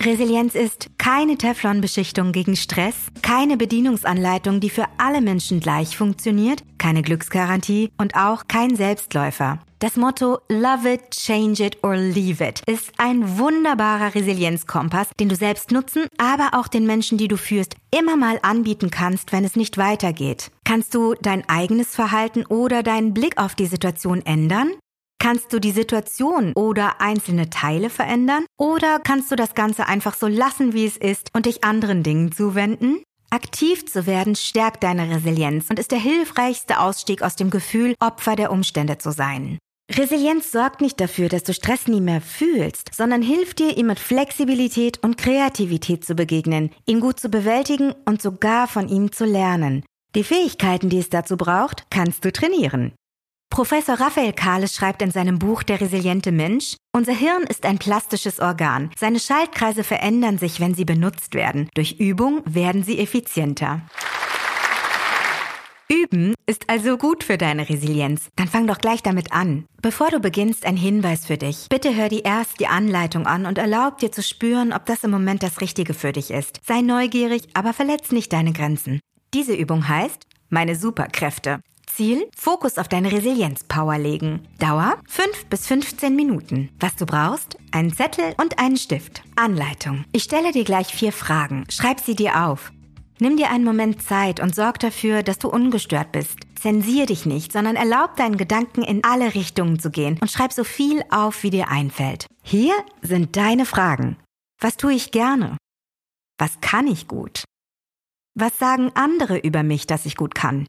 Resilienz 0.00 0.54
ist 0.54 0.90
keine 0.98 1.38
Teflonbeschichtung 1.38 2.32
gegen 2.32 2.56
Stress, 2.56 2.94
keine 3.22 3.56
Bedienungsanleitung, 3.56 4.60
die 4.60 4.70
für 4.70 4.86
alle 4.98 5.20
Menschen 5.20 5.60
gleich 5.60 5.96
funktioniert, 5.96 6.62
keine 6.78 7.02
Glücksgarantie 7.02 7.90
und 7.96 8.14
auch 8.14 8.46
kein 8.48 8.76
Selbstläufer. 8.76 9.60
Das 9.78 9.96
Motto 9.96 10.38
Love 10.48 10.94
it, 10.94 11.10
change 11.10 11.62
it 11.62 11.82
or 11.82 11.96
leave 11.96 12.42
it 12.42 12.62
ist 12.66 12.92
ein 12.96 13.38
wunderbarer 13.38 14.14
Resilienzkompass, 14.14 15.10
den 15.20 15.28
du 15.28 15.36
selbst 15.36 15.72
nutzen, 15.72 16.06
aber 16.16 16.58
auch 16.58 16.68
den 16.68 16.86
Menschen, 16.86 17.18
die 17.18 17.28
du 17.28 17.36
führst, 17.36 17.76
immer 17.90 18.16
mal 18.16 18.38
anbieten 18.42 18.90
kannst, 18.90 19.32
wenn 19.32 19.44
es 19.44 19.56
nicht 19.56 19.76
weitergeht. 19.76 20.50
Kannst 20.64 20.94
du 20.94 21.14
dein 21.20 21.46
eigenes 21.48 21.94
Verhalten 21.94 22.46
oder 22.46 22.82
deinen 22.82 23.12
Blick 23.12 23.36
auf 23.36 23.54
die 23.54 23.66
Situation 23.66 24.24
ändern? 24.24 24.70
Kannst 25.18 25.52
du 25.52 25.58
die 25.58 25.70
Situation 25.70 26.52
oder 26.54 27.00
einzelne 27.00 27.48
Teile 27.50 27.90
verändern? 27.90 28.44
Oder 28.58 28.98
kannst 28.98 29.30
du 29.30 29.36
das 29.36 29.54
Ganze 29.54 29.86
einfach 29.86 30.14
so 30.14 30.26
lassen, 30.26 30.72
wie 30.74 30.84
es 30.84 30.96
ist 30.96 31.28
und 31.34 31.46
dich 31.46 31.64
anderen 31.64 32.02
Dingen 32.02 32.30
zuwenden? 32.32 33.02
Aktiv 33.30 33.86
zu 33.86 34.06
werden 34.06 34.36
stärkt 34.36 34.84
deine 34.84 35.10
Resilienz 35.10 35.70
und 35.70 35.78
ist 35.78 35.90
der 35.90 35.98
hilfreichste 35.98 36.78
Ausstieg 36.78 37.22
aus 37.22 37.36
dem 37.36 37.50
Gefühl, 37.50 37.94
Opfer 38.00 38.36
der 38.36 38.52
Umstände 38.52 38.98
zu 38.98 39.10
sein. 39.10 39.58
Resilienz 39.90 40.50
sorgt 40.50 40.80
nicht 40.80 40.98
dafür, 41.00 41.28
dass 41.28 41.42
du 41.42 41.52
Stress 41.52 41.88
nie 41.88 42.00
mehr 42.00 42.20
fühlst, 42.20 42.94
sondern 42.94 43.22
hilft 43.22 43.58
dir, 43.58 43.76
ihm 43.76 43.86
mit 43.86 43.98
Flexibilität 43.98 45.02
und 45.02 45.18
Kreativität 45.18 46.04
zu 46.04 46.14
begegnen, 46.14 46.70
ihn 46.86 47.00
gut 47.00 47.20
zu 47.20 47.28
bewältigen 47.28 47.94
und 48.06 48.22
sogar 48.22 48.66
von 48.66 48.88
ihm 48.88 49.12
zu 49.12 49.24
lernen. 49.24 49.84
Die 50.14 50.24
Fähigkeiten, 50.24 50.88
die 50.88 50.98
es 50.98 51.10
dazu 51.10 51.36
braucht, 51.36 51.86
kannst 51.90 52.24
du 52.24 52.32
trainieren. 52.32 52.92
Professor 53.54 54.00
Raphael 54.00 54.32
Kahles 54.32 54.74
schreibt 54.74 55.00
in 55.00 55.12
seinem 55.12 55.38
Buch 55.38 55.62
Der 55.62 55.80
resiliente 55.80 56.32
Mensch, 56.32 56.74
unser 56.92 57.12
Hirn 57.12 57.44
ist 57.44 57.64
ein 57.66 57.78
plastisches 57.78 58.40
Organ. 58.40 58.90
Seine 58.98 59.20
Schaltkreise 59.20 59.84
verändern 59.84 60.38
sich, 60.38 60.58
wenn 60.58 60.74
sie 60.74 60.84
benutzt 60.84 61.34
werden. 61.36 61.68
Durch 61.74 62.00
Übung 62.00 62.42
werden 62.46 62.82
sie 62.82 62.98
effizienter. 62.98 63.82
Üben 65.88 66.34
ist 66.46 66.68
also 66.68 66.98
gut 66.98 67.22
für 67.22 67.38
deine 67.38 67.68
Resilienz. 67.68 68.28
Dann 68.34 68.48
fang 68.48 68.66
doch 68.66 68.78
gleich 68.78 69.04
damit 69.04 69.32
an. 69.32 69.66
Bevor 69.80 70.10
du 70.10 70.18
beginnst, 70.18 70.66
ein 70.66 70.76
Hinweis 70.76 71.24
für 71.24 71.38
dich. 71.38 71.68
Bitte 71.68 71.94
hör 71.94 72.08
dir 72.08 72.24
erst 72.24 72.58
die 72.58 72.66
Anleitung 72.66 73.28
an 73.28 73.46
und 73.46 73.58
erlaub 73.58 73.98
dir 73.98 74.10
zu 74.10 74.24
spüren, 74.24 74.72
ob 74.72 74.84
das 74.86 75.04
im 75.04 75.12
Moment 75.12 75.44
das 75.44 75.60
Richtige 75.60 75.94
für 75.94 76.10
dich 76.10 76.32
ist. 76.32 76.58
Sei 76.66 76.80
neugierig, 76.80 77.44
aber 77.54 77.72
verletz 77.72 78.10
nicht 78.10 78.32
deine 78.32 78.52
Grenzen. 78.52 78.98
Diese 79.32 79.54
Übung 79.54 79.86
heißt 79.86 80.26
meine 80.48 80.74
Superkräfte. 80.74 81.60
Ziel, 81.86 82.28
Fokus 82.36 82.78
auf 82.78 82.88
deine 82.88 83.12
Resilienzpower 83.12 83.98
legen. 83.98 84.46
Dauer 84.58 84.98
5 85.08 85.46
bis 85.46 85.66
15 85.66 86.14
Minuten. 86.14 86.70
Was 86.80 86.96
du 86.96 87.06
brauchst? 87.06 87.56
Einen 87.70 87.94
Zettel 87.94 88.34
und 88.40 88.58
einen 88.58 88.76
Stift. 88.76 89.22
Anleitung. 89.36 90.04
Ich 90.12 90.24
stelle 90.24 90.52
dir 90.52 90.64
gleich 90.64 90.88
vier 90.88 91.12
Fragen. 91.12 91.64
Schreib 91.68 92.00
sie 92.00 92.14
dir 92.14 92.46
auf. 92.46 92.72
Nimm 93.20 93.36
dir 93.36 93.50
einen 93.50 93.64
Moment 93.64 94.02
Zeit 94.02 94.40
und 94.40 94.54
sorg 94.54 94.80
dafür, 94.80 95.22
dass 95.22 95.38
du 95.38 95.48
ungestört 95.48 96.10
bist. 96.12 96.38
Zensier 96.60 97.06
dich 97.06 97.26
nicht, 97.26 97.52
sondern 97.52 97.76
erlaub 97.76 98.16
deinen 98.16 98.36
Gedanken 98.36 98.82
in 98.82 99.04
alle 99.04 99.34
Richtungen 99.34 99.78
zu 99.78 99.90
gehen 99.90 100.18
und 100.20 100.30
schreib 100.30 100.52
so 100.52 100.64
viel 100.64 101.02
auf, 101.10 101.42
wie 101.42 101.50
dir 101.50 101.68
einfällt. 101.68 102.26
Hier 102.42 102.74
sind 103.02 103.36
deine 103.36 103.66
Fragen. 103.66 104.16
Was 104.60 104.76
tue 104.76 104.94
ich 104.94 105.10
gerne? 105.10 105.56
Was 106.38 106.60
kann 106.60 106.86
ich 106.86 107.06
gut? 107.06 107.44
Was 108.34 108.58
sagen 108.58 108.90
andere 108.94 109.38
über 109.38 109.62
mich, 109.62 109.86
dass 109.86 110.06
ich 110.06 110.16
gut 110.16 110.34
kann? 110.34 110.66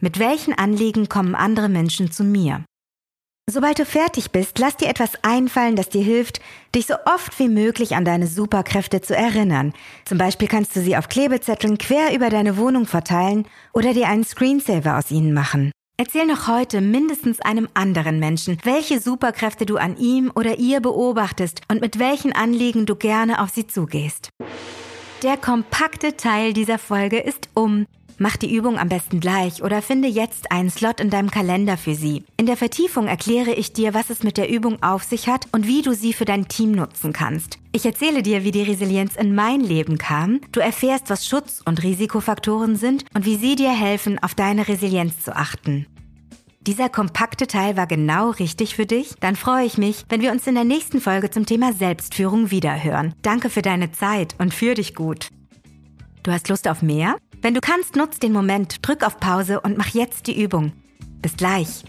Mit 0.00 0.20
welchen 0.20 0.54
Anliegen 0.54 1.08
kommen 1.08 1.34
andere 1.34 1.68
Menschen 1.68 2.12
zu 2.12 2.22
mir? 2.22 2.64
Sobald 3.50 3.80
du 3.80 3.84
fertig 3.84 4.30
bist, 4.30 4.58
lass 4.60 4.76
dir 4.76 4.88
etwas 4.88 5.12
einfallen, 5.22 5.74
das 5.74 5.88
dir 5.88 6.02
hilft, 6.02 6.40
dich 6.74 6.86
so 6.86 6.94
oft 7.06 7.36
wie 7.40 7.48
möglich 7.48 7.96
an 7.96 8.04
deine 8.04 8.28
Superkräfte 8.28 9.00
zu 9.00 9.16
erinnern. 9.16 9.72
Zum 10.04 10.18
Beispiel 10.18 10.46
kannst 10.46 10.76
du 10.76 10.80
sie 10.80 10.96
auf 10.96 11.08
Klebezetteln 11.08 11.78
quer 11.78 12.14
über 12.14 12.28
deine 12.28 12.58
Wohnung 12.58 12.86
verteilen 12.86 13.46
oder 13.72 13.92
dir 13.92 14.06
einen 14.08 14.22
Screensaver 14.22 14.98
aus 14.98 15.10
ihnen 15.10 15.32
machen. 15.32 15.72
Erzähl 15.96 16.26
noch 16.26 16.46
heute 16.46 16.80
mindestens 16.80 17.40
einem 17.40 17.68
anderen 17.74 18.20
Menschen, 18.20 18.58
welche 18.62 19.00
Superkräfte 19.00 19.66
du 19.66 19.78
an 19.78 19.96
ihm 19.96 20.30
oder 20.32 20.58
ihr 20.58 20.80
beobachtest 20.80 21.62
und 21.68 21.80
mit 21.80 21.98
welchen 21.98 22.32
Anliegen 22.32 22.86
du 22.86 22.94
gerne 22.94 23.42
auf 23.42 23.50
sie 23.50 23.66
zugehst. 23.66 24.28
Der 25.24 25.36
kompakte 25.36 26.16
Teil 26.16 26.52
dieser 26.52 26.78
Folge 26.78 27.18
ist 27.18 27.48
um. 27.54 27.86
Mach 28.20 28.36
die 28.36 28.52
Übung 28.52 28.78
am 28.78 28.88
besten 28.88 29.20
gleich 29.20 29.62
oder 29.62 29.80
finde 29.80 30.08
jetzt 30.08 30.50
einen 30.50 30.70
Slot 30.70 31.00
in 31.00 31.08
deinem 31.08 31.30
Kalender 31.30 31.76
für 31.76 31.94
sie. 31.94 32.24
In 32.36 32.46
der 32.46 32.56
Vertiefung 32.56 33.06
erkläre 33.06 33.52
ich 33.52 33.72
dir, 33.72 33.94
was 33.94 34.10
es 34.10 34.24
mit 34.24 34.36
der 34.36 34.50
Übung 34.50 34.82
auf 34.82 35.04
sich 35.04 35.28
hat 35.28 35.46
und 35.52 35.68
wie 35.68 35.82
du 35.82 35.94
sie 35.94 36.12
für 36.12 36.24
dein 36.24 36.48
Team 36.48 36.72
nutzen 36.72 37.12
kannst. 37.12 37.58
Ich 37.70 37.86
erzähle 37.86 38.24
dir, 38.24 38.42
wie 38.42 38.50
die 38.50 38.64
Resilienz 38.64 39.14
in 39.14 39.36
mein 39.36 39.60
Leben 39.60 39.98
kam. 39.98 40.40
Du 40.50 40.58
erfährst, 40.58 41.10
was 41.10 41.28
Schutz- 41.28 41.62
und 41.64 41.84
Risikofaktoren 41.84 42.74
sind 42.74 43.04
und 43.14 43.24
wie 43.24 43.36
sie 43.36 43.54
dir 43.54 43.70
helfen, 43.70 44.18
auf 44.18 44.34
deine 44.34 44.66
Resilienz 44.66 45.22
zu 45.22 45.36
achten. 45.36 45.86
Dieser 46.62 46.88
kompakte 46.88 47.46
Teil 47.46 47.76
war 47.76 47.86
genau 47.86 48.30
richtig 48.30 48.74
für 48.74 48.84
dich? 48.84 49.14
Dann 49.20 49.36
freue 49.36 49.64
ich 49.64 49.78
mich, 49.78 50.04
wenn 50.08 50.22
wir 50.22 50.32
uns 50.32 50.44
in 50.48 50.56
der 50.56 50.64
nächsten 50.64 51.00
Folge 51.00 51.30
zum 51.30 51.46
Thema 51.46 51.72
Selbstführung 51.72 52.50
wiederhören. 52.50 53.14
Danke 53.22 53.48
für 53.48 53.62
deine 53.62 53.92
Zeit 53.92 54.34
und 54.38 54.52
für 54.52 54.74
dich 54.74 54.96
gut. 54.96 55.28
Du 56.24 56.32
hast 56.32 56.48
Lust 56.48 56.66
auf 56.66 56.82
mehr? 56.82 57.16
Wenn 57.40 57.54
du 57.54 57.60
kannst, 57.60 57.94
nutz 57.94 58.18
den 58.18 58.32
Moment, 58.32 58.86
drück 58.86 59.06
auf 59.06 59.20
Pause 59.20 59.60
und 59.60 59.78
mach 59.78 59.94
jetzt 59.94 60.26
die 60.26 60.42
Übung. 60.42 60.72
Bis 61.22 61.36
gleich. 61.36 61.84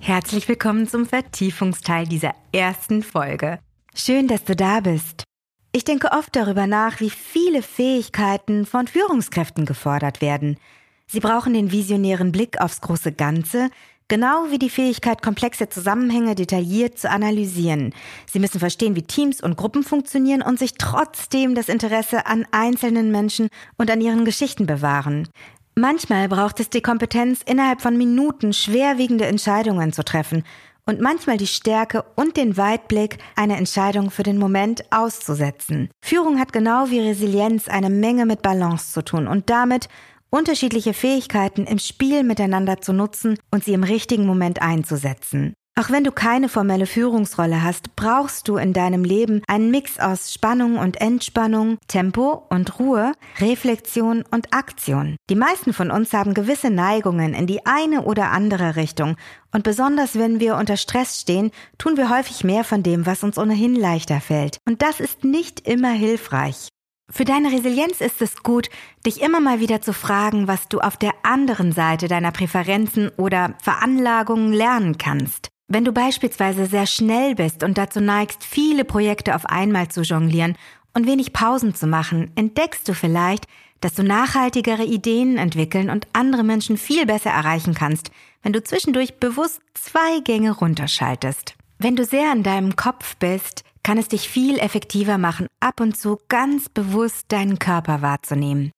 Herzlich 0.00 0.48
willkommen 0.48 0.88
zum 0.88 1.06
Vertiefungsteil 1.06 2.08
dieser 2.08 2.34
ersten 2.52 3.04
Folge. 3.04 3.60
Schön, 3.94 4.26
dass 4.26 4.42
du 4.42 4.56
da 4.56 4.80
bist. 4.80 5.22
Ich 5.70 5.84
denke 5.84 6.10
oft 6.10 6.34
darüber 6.34 6.66
nach, 6.66 6.98
wie 6.98 7.10
viele 7.10 7.62
Fähigkeiten 7.62 8.66
von 8.66 8.88
Führungskräften 8.88 9.64
gefordert 9.64 10.20
werden. 10.20 10.58
Sie 11.06 11.20
brauchen 11.20 11.54
den 11.54 11.70
visionären 11.70 12.32
Blick 12.32 12.60
aufs 12.60 12.80
große 12.80 13.12
Ganze, 13.12 13.70
Genau 14.10 14.50
wie 14.50 14.58
die 14.58 14.70
Fähigkeit, 14.70 15.22
komplexe 15.22 15.68
Zusammenhänge 15.68 16.34
detailliert 16.34 16.98
zu 16.98 17.08
analysieren. 17.08 17.94
Sie 18.26 18.40
müssen 18.40 18.58
verstehen, 18.58 18.96
wie 18.96 19.02
Teams 19.02 19.40
und 19.40 19.56
Gruppen 19.56 19.84
funktionieren 19.84 20.42
und 20.42 20.58
sich 20.58 20.74
trotzdem 20.74 21.54
das 21.54 21.68
Interesse 21.68 22.26
an 22.26 22.44
einzelnen 22.50 23.12
Menschen 23.12 23.50
und 23.78 23.88
an 23.88 24.00
ihren 24.00 24.24
Geschichten 24.24 24.66
bewahren. 24.66 25.28
Manchmal 25.76 26.28
braucht 26.28 26.58
es 26.58 26.70
die 26.70 26.80
Kompetenz, 26.80 27.42
innerhalb 27.46 27.82
von 27.82 27.96
Minuten 27.96 28.52
schwerwiegende 28.52 29.26
Entscheidungen 29.26 29.92
zu 29.92 30.02
treffen 30.02 30.42
und 30.86 31.00
manchmal 31.00 31.36
die 31.36 31.46
Stärke 31.46 32.04
und 32.16 32.36
den 32.36 32.56
Weitblick, 32.56 33.18
eine 33.36 33.56
Entscheidung 33.56 34.10
für 34.10 34.24
den 34.24 34.38
Moment 34.38 34.82
auszusetzen. 34.90 35.88
Führung 36.02 36.40
hat 36.40 36.52
genau 36.52 36.90
wie 36.90 36.98
Resilienz 36.98 37.68
eine 37.68 37.90
Menge 37.90 38.26
mit 38.26 38.42
Balance 38.42 38.92
zu 38.92 39.04
tun 39.04 39.28
und 39.28 39.50
damit 39.50 39.88
unterschiedliche 40.30 40.94
Fähigkeiten 40.94 41.66
im 41.66 41.78
Spiel 41.78 42.22
miteinander 42.22 42.80
zu 42.80 42.92
nutzen 42.92 43.38
und 43.50 43.64
sie 43.64 43.74
im 43.74 43.84
richtigen 43.84 44.26
Moment 44.26 44.62
einzusetzen. 44.62 45.54
Auch 45.80 45.88
wenn 45.88 46.04
du 46.04 46.12
keine 46.12 46.50
formelle 46.50 46.84
Führungsrolle 46.84 47.62
hast, 47.62 47.96
brauchst 47.96 48.48
du 48.48 48.56
in 48.56 48.74
deinem 48.74 49.02
Leben 49.02 49.40
einen 49.46 49.70
Mix 49.70 49.98
aus 49.98 50.34
Spannung 50.34 50.76
und 50.76 51.00
Entspannung, 51.00 51.78
Tempo 51.88 52.44
und 52.50 52.78
Ruhe, 52.78 53.12
Reflexion 53.38 54.24
und 54.30 54.52
Aktion. 54.52 55.16
Die 55.30 55.36
meisten 55.36 55.72
von 55.72 55.90
uns 55.90 56.12
haben 56.12 56.34
gewisse 56.34 56.68
Neigungen 56.68 57.32
in 57.32 57.46
die 57.46 57.64
eine 57.64 58.02
oder 58.02 58.30
andere 58.30 58.76
Richtung 58.76 59.16
und 59.52 59.62
besonders 59.62 60.18
wenn 60.18 60.38
wir 60.38 60.56
unter 60.56 60.76
Stress 60.76 61.20
stehen, 61.20 61.50
tun 61.78 61.96
wir 61.96 62.10
häufig 62.10 62.44
mehr 62.44 62.64
von 62.64 62.82
dem, 62.82 63.06
was 63.06 63.22
uns 63.22 63.38
ohnehin 63.38 63.74
leichter 63.74 64.20
fällt. 64.20 64.58
Und 64.68 64.82
das 64.82 65.00
ist 65.00 65.24
nicht 65.24 65.66
immer 65.66 65.92
hilfreich. 65.92 66.68
Für 67.12 67.24
deine 67.24 67.50
Resilienz 67.50 68.00
ist 68.00 68.22
es 68.22 68.42
gut, 68.42 68.70
dich 69.04 69.20
immer 69.20 69.40
mal 69.40 69.58
wieder 69.58 69.80
zu 69.80 69.92
fragen, 69.92 70.46
was 70.46 70.68
du 70.68 70.78
auf 70.78 70.96
der 70.96 71.12
anderen 71.24 71.72
Seite 71.72 72.06
deiner 72.06 72.30
Präferenzen 72.30 73.10
oder 73.16 73.54
Veranlagungen 73.62 74.52
lernen 74.52 74.96
kannst. 74.96 75.48
Wenn 75.66 75.84
du 75.84 75.92
beispielsweise 75.92 76.66
sehr 76.66 76.86
schnell 76.86 77.34
bist 77.34 77.64
und 77.64 77.78
dazu 77.78 78.00
neigst, 78.00 78.44
viele 78.44 78.84
Projekte 78.84 79.34
auf 79.34 79.44
einmal 79.46 79.88
zu 79.88 80.02
jonglieren 80.02 80.56
und 80.94 81.06
wenig 81.06 81.32
Pausen 81.32 81.74
zu 81.74 81.86
machen, 81.86 82.30
entdeckst 82.36 82.88
du 82.88 82.94
vielleicht, 82.94 83.46
dass 83.80 83.94
du 83.94 84.02
nachhaltigere 84.02 84.84
Ideen 84.84 85.36
entwickeln 85.36 85.90
und 85.90 86.06
andere 86.12 86.44
Menschen 86.44 86.76
viel 86.76 87.06
besser 87.06 87.30
erreichen 87.30 87.74
kannst, 87.74 88.10
wenn 88.42 88.52
du 88.52 88.62
zwischendurch 88.62 89.18
bewusst 89.18 89.60
zwei 89.74 90.20
Gänge 90.20 90.52
runterschaltest. 90.52 91.54
Wenn 91.78 91.96
du 91.96 92.04
sehr 92.04 92.32
in 92.32 92.42
deinem 92.42 92.76
Kopf 92.76 93.16
bist, 93.16 93.64
kann 93.82 93.98
es 93.98 94.08
dich 94.08 94.28
viel 94.28 94.58
effektiver 94.58 95.18
machen, 95.18 95.46
ab 95.60 95.80
und 95.80 95.96
zu 95.96 96.18
ganz 96.28 96.68
bewusst 96.68 97.26
deinen 97.28 97.58
Körper 97.58 98.02
wahrzunehmen. 98.02 98.72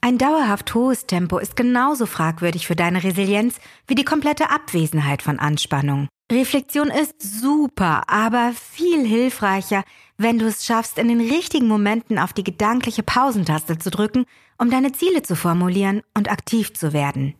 Ein 0.00 0.18
dauerhaft 0.18 0.74
hohes 0.74 1.06
Tempo 1.06 1.38
ist 1.38 1.56
genauso 1.56 2.06
fragwürdig 2.06 2.66
für 2.66 2.76
deine 2.76 3.02
Resilienz 3.02 3.56
wie 3.86 3.96
die 3.96 4.04
komplette 4.04 4.50
Abwesenheit 4.50 5.22
von 5.22 5.38
Anspannung. 5.38 6.08
Reflexion 6.30 6.88
ist 6.88 7.20
super, 7.20 8.02
aber 8.08 8.52
viel 8.52 9.04
hilfreicher, 9.06 9.82
wenn 10.18 10.38
du 10.38 10.46
es 10.46 10.64
schaffst, 10.66 10.98
in 10.98 11.08
den 11.08 11.20
richtigen 11.20 11.66
Momenten 11.66 12.18
auf 12.18 12.32
die 12.32 12.44
gedankliche 12.44 13.02
Pausentaste 13.02 13.78
zu 13.78 13.90
drücken, 13.90 14.24
um 14.58 14.70
deine 14.70 14.92
Ziele 14.92 15.22
zu 15.22 15.36
formulieren 15.36 16.02
und 16.14 16.30
aktiv 16.30 16.74
zu 16.74 16.92
werden. 16.92 17.34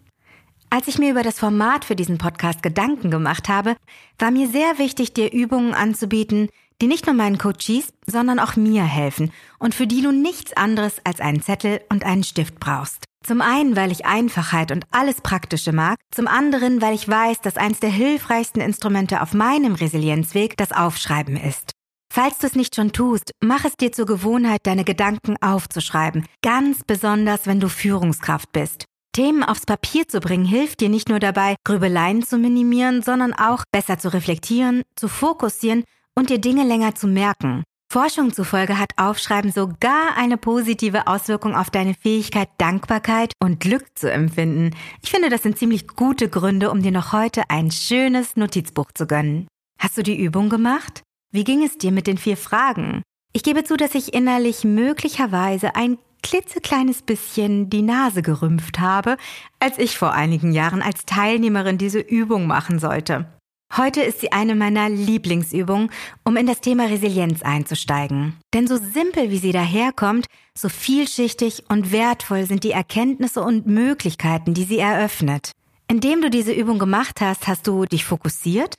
Als 0.71 0.89
ich 0.89 0.99
mir 0.99 1.11
über 1.11 1.23
das 1.23 1.39
Format 1.39 1.85
für 1.85 1.97
diesen 1.97 2.19
Podcast 2.19 2.63
Gedanken 2.63 3.11
gemacht 3.11 3.49
habe, 3.49 3.77
war 4.19 4.31
mir 4.31 4.49
sehr 4.49 4.79
wichtig, 4.79 5.15
dir 5.15 5.33
Übungen 5.33 5.75
anzubieten, 5.75 6.49
die 6.81 6.87
nicht 6.87 7.07
nur 7.07 7.15
meinen 7.15 7.39
Coaches, 7.39 7.93
sondern 8.07 8.39
auch 8.39 8.57
mir 8.57 8.85
helfen 8.85 9.33
und 9.59 9.75
für 9.75 9.87
die 9.87 10.03
du 10.03 10.13
nichts 10.13 10.53
anderes 10.53 10.97
als 11.05 11.21
einen 11.21 11.43
Zettel 11.43 11.81
und 11.89 12.05
einen 12.05 12.25
Stift 12.25 12.61
brauchst. 12.61 13.05
Zum 13.27 13.41
einen, 13.43 13.77
weil 13.77 13.91
ich 13.91 14.07
Einfachheit 14.07 14.71
und 14.71 14.87
alles 14.91 15.21
Praktische 15.21 15.73
mag, 15.73 15.99
zum 16.11 16.29
anderen, 16.29 16.81
weil 16.81 16.95
ich 16.95 17.09
weiß, 17.09 17.41
dass 17.41 17.57
eins 17.57 17.81
der 17.81 17.91
hilfreichsten 17.91 18.63
Instrumente 18.63 19.21
auf 19.21 19.35
meinem 19.35 19.75
Resilienzweg 19.75 20.57
das 20.57 20.73
Aufschreiben 20.73 21.37
ist. 21.37 21.73
Falls 22.11 22.39
du 22.39 22.47
es 22.47 22.55
nicht 22.55 22.75
schon 22.75 22.93
tust, 22.93 23.33
mach 23.43 23.65
es 23.65 23.77
dir 23.77 23.93
zur 23.93 24.07
Gewohnheit, 24.07 24.61
deine 24.63 24.85
Gedanken 24.85 25.37
aufzuschreiben, 25.43 26.25
ganz 26.43 26.83
besonders, 26.85 27.47
wenn 27.47 27.61
du 27.61 27.69
Führungskraft 27.69 28.51
bist. 28.53 28.87
Themen 29.13 29.43
aufs 29.43 29.67
Papier 29.67 30.07
zu 30.07 30.21
bringen 30.21 30.45
hilft 30.45 30.81
dir 30.81 30.89
nicht 30.89 31.09
nur 31.09 31.19
dabei, 31.19 31.57
Grübeleien 31.65 32.23
zu 32.23 32.39
minimieren, 32.39 33.03
sondern 33.03 33.35
auch 33.35 33.65
besser 33.73 33.99
zu 33.99 34.13
reflektieren, 34.13 34.83
zu 34.97 35.09
fokussieren 35.09 35.85
und 36.19 36.31
dir 36.31 36.41
Dinge 36.41 36.65
länger 36.65 36.97
zu 36.97 37.07
merken. 37.07 37.63
Forschung 37.91 38.35
zufolge 38.35 38.79
hat 38.79 38.91
Aufschreiben 38.97 39.53
sogar 39.53 40.17
eine 40.17 40.37
positive 40.37 41.07
Auswirkung 41.07 41.55
auf 41.55 41.71
deine 41.71 41.95
Fähigkeit, 41.95 42.49
Dankbarkeit 42.59 43.33
und 43.41 43.61
Glück 43.61 43.87
zu 43.95 44.11
empfinden. 44.11 44.77
Ich 45.01 45.11
finde, 45.11 45.31
das 45.31 45.43
sind 45.45 45.57
ziemlich 45.57 45.87
gute 45.87 46.29
Gründe, 46.29 46.71
um 46.71 46.83
dir 46.83 46.91
noch 46.91 47.13
heute 47.13 47.49
ein 47.49 47.71
schönes 47.71 48.37
Notizbuch 48.37 48.91
zu 48.93 49.07
gönnen. 49.07 49.47
Hast 49.81 49.97
du 49.97 50.03
die 50.03 50.21
Übung 50.21 50.51
gemacht? 50.51 51.03
Wie 51.33 51.45
ging 51.45 51.63
es 51.63 51.79
dir 51.79 51.93
mit 51.93 52.09
den 52.09 52.19
vier 52.19 52.37
Fragen? 52.37 53.03
Ich 53.33 53.45
gebe 53.45 53.63
zu, 53.63 53.77
dass 53.77 53.95
ich 53.95 54.13
innerlich 54.13 54.65
möglicherweise 54.65 55.77
ein 55.77 55.99
klitzekleines 56.23 57.03
bisschen 57.03 57.71
die 57.71 57.83
Nase 57.83 58.23
gerümpft 58.23 58.81
habe, 58.81 59.17
als 59.61 59.79
ich 59.79 59.97
vor 59.97 60.13
einigen 60.13 60.53
Jahren 60.53 60.83
als 60.83 61.07
Teilnehmerin 61.07 61.79
diese 61.79 62.01
Übung 62.01 62.49
machen 62.49 62.81
sollte. 62.81 63.38
Heute 63.77 64.01
ist 64.01 64.21
sie 64.21 64.33
eine 64.33 64.55
meiner 64.55 64.89
Lieblingsübungen, 64.89 65.91
um 66.25 66.37
in 66.37 66.47
das 66.47 66.61
Thema 66.61 66.87
Resilienz 66.87 67.43
einzusteigen. 67.43 68.37
Denn 68.55 68.67
so 68.67 68.77
simpel 68.77 69.31
wie 69.31 69.39
sie 69.39 69.53
daherkommt, 69.53 70.27
so 70.55 70.69
vielschichtig 70.69 71.65
und 71.69 71.93
wertvoll 71.93 72.47
sind 72.47 72.65
die 72.65 72.73
Erkenntnisse 72.73 73.43
und 73.43 73.67
Möglichkeiten, 73.67 74.55
die 74.55 74.65
sie 74.65 74.79
eröffnet. 74.79 75.53
Indem 75.87 76.23
du 76.23 76.31
diese 76.31 76.53
Übung 76.53 76.79
gemacht 76.79 77.21
hast, 77.21 77.47
hast 77.47 77.67
du 77.67 77.85
dich 77.85 78.05
fokussiert, 78.05 78.75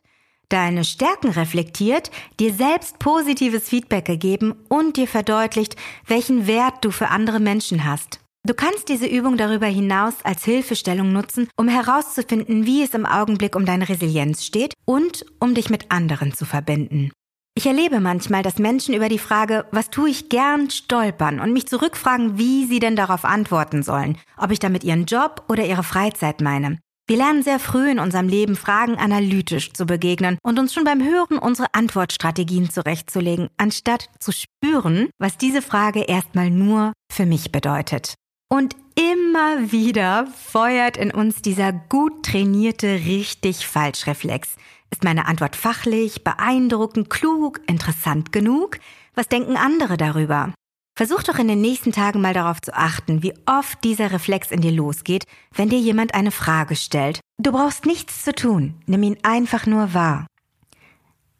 deine 0.49 0.83
Stärken 0.83 1.29
reflektiert, 1.29 2.11
dir 2.39 2.53
selbst 2.53 2.99
positives 2.99 3.69
Feedback 3.69 4.05
gegeben 4.05 4.55
und 4.67 4.97
dir 4.97 5.07
verdeutlicht, 5.07 5.75
welchen 6.07 6.47
Wert 6.47 6.83
du 6.83 6.91
für 6.91 7.09
andere 7.09 7.39
Menschen 7.39 7.85
hast. 7.85 8.19
Du 8.49 8.55
kannst 8.55 8.89
diese 8.89 9.05
Übung 9.05 9.37
darüber 9.37 9.67
hinaus 9.67 10.15
als 10.23 10.43
Hilfestellung 10.43 11.13
nutzen, 11.13 11.49
um 11.55 11.67
herauszufinden, 11.67 12.65
wie 12.65 12.81
es 12.81 12.95
im 12.95 13.05
Augenblick 13.05 13.55
um 13.55 13.63
deine 13.63 13.87
Resilienz 13.87 14.43
steht 14.43 14.73
und 14.85 15.23
um 15.39 15.53
dich 15.53 15.69
mit 15.69 15.91
anderen 15.91 16.33
zu 16.33 16.45
verbinden. 16.45 17.11
Ich 17.53 17.67
erlebe 17.67 17.99
manchmal, 17.99 18.41
dass 18.41 18.57
Menschen 18.57 18.95
über 18.95 19.07
die 19.07 19.19
Frage, 19.19 19.67
was 19.69 19.91
tue 19.91 20.09
ich 20.09 20.29
gern, 20.29 20.71
stolpern 20.71 21.39
und 21.39 21.53
mich 21.53 21.67
zurückfragen, 21.67 22.39
wie 22.39 22.65
sie 22.65 22.79
denn 22.79 22.95
darauf 22.95 23.23
antworten 23.23 23.83
sollen, 23.83 24.17
ob 24.35 24.49
ich 24.49 24.57
damit 24.57 24.83
ihren 24.83 25.05
Job 25.05 25.43
oder 25.47 25.63
ihre 25.67 25.83
Freizeit 25.83 26.41
meine. 26.41 26.79
Wir 27.07 27.17
lernen 27.17 27.43
sehr 27.43 27.59
früh 27.59 27.91
in 27.91 27.99
unserem 27.99 28.29
Leben, 28.29 28.55
Fragen 28.55 28.95
analytisch 28.95 29.73
zu 29.73 29.85
begegnen 29.85 30.39
und 30.41 30.57
uns 30.57 30.73
schon 30.73 30.85
beim 30.85 31.03
Hören 31.03 31.37
unsere 31.37 31.67
Antwortstrategien 31.73 32.71
zurechtzulegen, 32.71 33.49
anstatt 33.57 34.09
zu 34.17 34.31
spüren, 34.31 35.09
was 35.19 35.37
diese 35.37 35.61
Frage 35.61 36.01
erstmal 36.01 36.49
nur 36.49 36.93
für 37.13 37.27
mich 37.27 37.51
bedeutet. 37.51 38.15
Und 38.51 38.75
immer 38.95 39.71
wieder 39.71 40.25
feuert 40.25 40.97
in 40.97 41.11
uns 41.11 41.43
dieser 41.43 41.71
gut 41.71 42.25
trainierte 42.25 42.87
richtig-falsch-Reflex. 42.87 44.55
Ist 44.89 45.03
meine 45.03 45.27
Antwort 45.27 45.55
fachlich, 45.55 46.23
beeindruckend, 46.23 47.11
klug, 47.11 47.61
interessant 47.67 48.31
genug? 48.31 48.79
Was 49.13 49.27
denken 49.27 49.55
andere 49.55 49.97
darüber? 49.97 50.51
Versuch 50.97 51.21
doch 51.21 51.37
in 51.37 51.47
den 51.47 51.61
nächsten 51.61 51.91
Tagen 51.91 52.21
mal 52.21 52.33
darauf 52.33 52.59
zu 52.59 52.75
achten, 52.75 53.21
wie 53.21 53.35
oft 53.45 53.83
dieser 53.83 54.11
Reflex 54.11 54.49
in 54.49 54.61
dir 54.61 54.71
losgeht, 54.71 55.25
wenn 55.53 55.69
dir 55.69 55.79
jemand 55.79 56.15
eine 56.15 56.31
Frage 56.31 56.75
stellt. 56.75 57.19
Du 57.37 57.51
brauchst 57.51 57.85
nichts 57.85 58.23
zu 58.23 58.33
tun, 58.33 58.81
nimm 58.87 59.03
ihn 59.03 59.17
einfach 59.21 59.67
nur 59.67 59.93
wahr. 59.93 60.25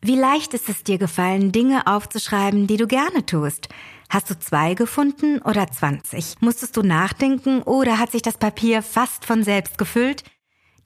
Wie 0.01 0.15
leicht 0.15 0.53
ist 0.53 0.69
es 0.69 0.83
dir 0.83 0.99
gefallen, 0.99 1.51
Dinge 1.51 1.87
aufzuschreiben, 1.87 2.67
die 2.67 2.77
du 2.77 2.85
gerne 2.85 3.25
tust? 3.25 3.67
Hast 4.11 4.31
du 4.31 4.39
zwei 4.39 4.73
gefunden 4.73 5.39
oder 5.43 5.67
zwanzig? 5.71 6.35
Musstest 6.39 6.75
du 6.75 6.81
nachdenken 6.81 7.61
oder 7.61 7.99
hat 7.99 8.11
sich 8.11 8.23
das 8.23 8.39
Papier 8.39 8.81
fast 8.81 9.23
von 9.23 9.43
selbst 9.43 9.77
gefüllt? 9.77 10.23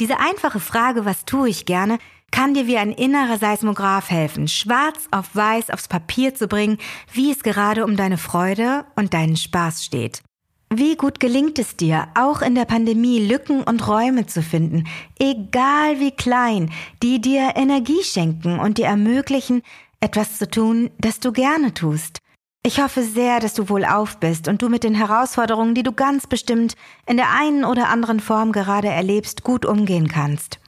Diese 0.02 0.20
einfache 0.20 0.60
Frage, 0.60 1.06
was 1.06 1.24
tue 1.24 1.48
ich 1.48 1.66
gerne, 1.66 2.00
kann 2.32 2.54
dir 2.54 2.68
wie 2.68 2.78
ein 2.78 2.92
innerer 2.92 3.38
Seismograph 3.38 4.10
helfen, 4.10 4.50
schwarz 4.50 5.08
auf 5.12 5.34
weiß 5.34 5.70
aufs 5.70 5.88
Papier 5.88 6.36
zu 6.36 6.50
bringen, 6.50 6.80
wie 7.14 7.32
es 7.32 7.44
gerade 7.44 7.86
um 7.86 7.96
deine 7.96 8.18
Freude 8.18 8.86
und 8.98 9.14
deinen 9.14 9.38
Spaß 9.38 9.86
steht. 9.86 10.22
Wie 10.70 10.98
gut 10.98 11.22
gelingt 11.22 11.60
es 11.60 11.78
dir, 11.78 12.08
auch 12.16 12.42
in 12.42 12.56
der 12.56 12.66
Pandemie 12.66 13.20
Lücken 13.20 13.64
und 13.64 13.88
Räume 13.88 14.26
zu 14.26 14.42
finden, 14.42 14.86
egal 15.18 16.02
wie 16.02 16.12
klein, 16.12 16.72
die 17.02 17.22
dir 17.22 17.54
Energie 17.56 18.04
schenken 18.04 18.60
und 18.60 18.80
dir 18.80 18.88
ermöglichen, 18.88 19.62
etwas 20.02 20.40
zu 20.40 20.50
tun, 20.50 20.90
das 20.98 21.22
du 21.22 21.32
gerne 21.32 21.74
tust. 21.74 22.23
Ich 22.66 22.82
hoffe 22.82 23.04
sehr, 23.04 23.42
dass 23.42 23.54
du 23.54 23.68
wohlauf 23.68 24.18
bist 24.22 24.48
und 24.48 24.62
du 24.62 24.70
mit 24.70 24.86
den 24.86 24.96
Herausforderungen, 24.96 25.76
die 25.76 25.84
du 25.84 25.92
ganz 25.92 26.28
bestimmt 26.28 26.76
in 27.06 27.18
der 27.18 27.30
einen 27.32 27.66
oder 27.66 27.90
anderen 27.90 28.22
Form 28.22 28.54
gerade 28.54 28.88
erlebst, 28.88 29.44
gut 29.44 29.66
umgehen 29.66 30.08
kannst. 30.08 30.62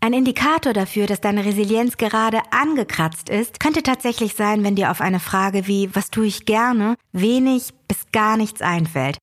Ein 0.00 0.12
Indikator 0.12 0.72
dafür, 0.72 1.08
dass 1.08 1.20
deine 1.20 1.44
Resilienz 1.44 1.96
gerade 1.96 2.40
angekratzt 2.52 3.28
ist, 3.28 3.58
könnte 3.58 3.82
tatsächlich 3.82 4.34
sein, 4.34 4.62
wenn 4.62 4.76
dir 4.76 4.92
auf 4.92 5.00
eine 5.00 5.18
Frage 5.18 5.66
wie 5.66 5.92
was 5.92 6.10
tue 6.10 6.26
ich 6.26 6.46
gerne 6.46 6.94
wenig 7.10 7.74
bis 7.88 8.12
gar 8.12 8.36
nichts 8.36 8.62
einfällt. 8.62 9.18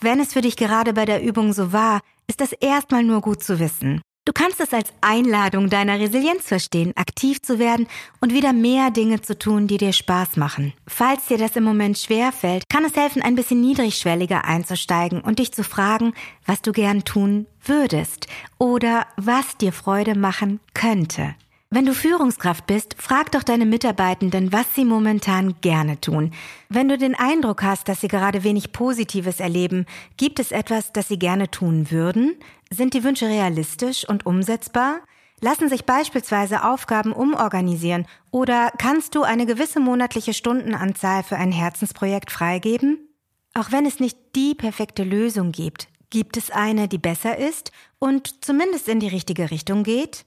Wenn 0.00 0.20
es 0.20 0.32
für 0.32 0.40
dich 0.40 0.56
gerade 0.56 0.92
bei 0.92 1.04
der 1.04 1.20
Übung 1.20 1.52
so 1.52 1.72
war, 1.72 2.00
ist 2.28 2.40
das 2.40 2.52
erstmal 2.52 3.02
nur 3.02 3.20
gut 3.20 3.42
zu 3.42 3.58
wissen. 3.58 4.00
Du 4.24 4.32
kannst 4.32 4.60
es 4.60 4.72
als 4.72 4.92
Einladung 5.00 5.68
deiner 5.68 5.98
Resilienz 5.98 6.44
verstehen, 6.46 6.92
aktiv 6.94 7.42
zu 7.42 7.58
werden 7.58 7.88
und 8.20 8.32
wieder 8.32 8.52
mehr 8.52 8.92
Dinge 8.92 9.20
zu 9.20 9.36
tun, 9.36 9.66
die 9.66 9.78
dir 9.78 9.92
Spaß 9.92 10.36
machen. 10.36 10.74
Falls 10.86 11.26
dir 11.26 11.38
das 11.38 11.56
im 11.56 11.64
Moment 11.64 11.98
schwer 11.98 12.30
fällt, 12.30 12.68
kann 12.68 12.84
es 12.84 12.94
helfen, 12.94 13.20
ein 13.20 13.34
bisschen 13.34 13.60
niedrigschwelliger 13.60 14.44
einzusteigen 14.44 15.22
und 15.22 15.40
dich 15.40 15.50
zu 15.50 15.64
fragen, 15.64 16.14
was 16.46 16.62
du 16.62 16.70
gern 16.70 17.02
tun 17.02 17.46
würdest 17.64 18.28
oder 18.58 19.08
was 19.16 19.56
dir 19.56 19.72
Freude 19.72 20.16
machen 20.16 20.60
könnte. 20.72 21.34
Wenn 21.74 21.86
du 21.86 21.94
Führungskraft 21.94 22.66
bist, 22.66 22.96
frag 22.98 23.32
doch 23.32 23.42
deine 23.42 23.64
Mitarbeitenden, 23.64 24.52
was 24.52 24.74
sie 24.74 24.84
momentan 24.84 25.58
gerne 25.62 25.98
tun. 25.98 26.34
Wenn 26.68 26.90
du 26.90 26.98
den 26.98 27.14
Eindruck 27.14 27.62
hast, 27.62 27.88
dass 27.88 28.02
sie 28.02 28.08
gerade 28.08 28.44
wenig 28.44 28.72
Positives 28.72 29.40
erleben, 29.40 29.86
gibt 30.18 30.38
es 30.38 30.52
etwas, 30.52 30.92
das 30.92 31.08
sie 31.08 31.18
gerne 31.18 31.50
tun 31.50 31.90
würden? 31.90 32.36
Sind 32.68 32.92
die 32.92 33.04
Wünsche 33.04 33.26
realistisch 33.26 34.06
und 34.06 34.26
umsetzbar? 34.26 35.00
Lassen 35.40 35.70
sich 35.70 35.86
beispielsweise 35.86 36.62
Aufgaben 36.62 37.14
umorganisieren 37.14 38.06
oder 38.30 38.70
kannst 38.76 39.14
du 39.14 39.22
eine 39.22 39.46
gewisse 39.46 39.80
monatliche 39.80 40.34
Stundenanzahl 40.34 41.22
für 41.22 41.36
ein 41.36 41.52
Herzensprojekt 41.52 42.30
freigeben? 42.30 42.98
Auch 43.54 43.72
wenn 43.72 43.86
es 43.86 43.98
nicht 43.98 44.18
die 44.36 44.54
perfekte 44.54 45.04
Lösung 45.04 45.52
gibt, 45.52 45.88
gibt 46.10 46.36
es 46.36 46.50
eine, 46.50 46.86
die 46.86 46.98
besser 46.98 47.38
ist 47.38 47.72
und 47.98 48.44
zumindest 48.44 48.88
in 48.88 49.00
die 49.00 49.08
richtige 49.08 49.50
Richtung 49.50 49.84
geht? 49.84 50.26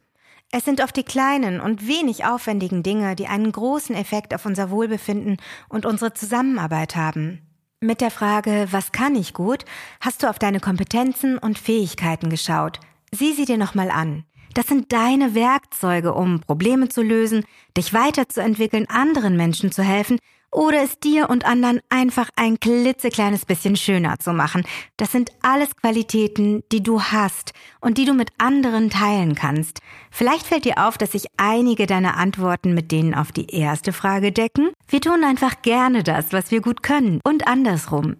Es 0.51 0.63
sind 0.63 0.81
oft 0.81 0.95
die 0.95 1.03
kleinen 1.03 1.59
und 1.59 1.87
wenig 1.87 2.25
aufwendigen 2.25 2.83
Dinge, 2.83 3.15
die 3.15 3.27
einen 3.27 3.51
großen 3.51 3.95
Effekt 3.95 4.33
auf 4.33 4.45
unser 4.45 4.69
Wohlbefinden 4.69 5.37
und 5.69 5.85
unsere 5.85 6.13
Zusammenarbeit 6.13 6.95
haben. 6.95 7.41
Mit 7.81 8.01
der 8.01 8.11
Frage, 8.11 8.67
was 8.71 8.91
kann 8.91 9.15
ich 9.15 9.33
gut, 9.33 9.65
hast 9.99 10.23
du 10.23 10.29
auf 10.29 10.39
deine 10.39 10.59
Kompetenzen 10.59 11.37
und 11.37 11.59
Fähigkeiten 11.59 12.29
geschaut. 12.29 12.79
Sieh 13.11 13.33
sie 13.33 13.45
dir 13.45 13.57
nochmal 13.57 13.91
an. 13.91 14.23
Das 14.53 14.67
sind 14.67 14.93
deine 14.93 15.35
Werkzeuge, 15.35 16.13
um 16.13 16.39
Probleme 16.39 16.87
zu 16.87 17.01
lösen, 17.01 17.43
dich 17.75 17.93
weiterzuentwickeln, 17.93 18.87
anderen 18.89 19.35
Menschen 19.35 19.71
zu 19.71 19.83
helfen 19.83 20.17
oder 20.55 20.81
es 20.81 20.99
dir 20.99 21.29
und 21.29 21.45
anderen 21.45 21.81
einfach 21.89 22.29
ein 22.35 22.59
klitzekleines 22.59 23.45
bisschen 23.45 23.75
schöner 23.75 24.19
zu 24.19 24.33
machen. 24.33 24.63
Das 24.97 25.11
sind 25.11 25.31
alles 25.41 25.75
Qualitäten, 25.75 26.63
die 26.71 26.81
du 26.81 27.01
hast 27.01 27.53
und 27.81 27.97
die 27.97 28.05
du 28.05 28.13
mit 28.13 28.29
anderen 28.37 28.89
teilen 28.89 29.35
kannst. 29.35 29.81
Vielleicht 30.11 30.47
fällt 30.47 30.65
dir 30.65 30.85
auf, 30.87 30.97
dass 30.97 31.11
sich 31.11 31.27
einige 31.37 31.85
deiner 31.85 32.17
Antworten 32.17 32.73
mit 32.73 32.91
denen 32.91 33.13
auf 33.13 33.31
die 33.31 33.49
erste 33.53 33.91
Frage 33.91 34.31
decken. 34.31 34.69
Wir 34.87 35.01
tun 35.01 35.23
einfach 35.23 35.61
gerne 35.61 36.03
das, 36.03 36.31
was 36.31 36.51
wir 36.51 36.61
gut 36.61 36.83
können 36.83 37.19
und 37.23 37.47
andersrum. 37.47 38.15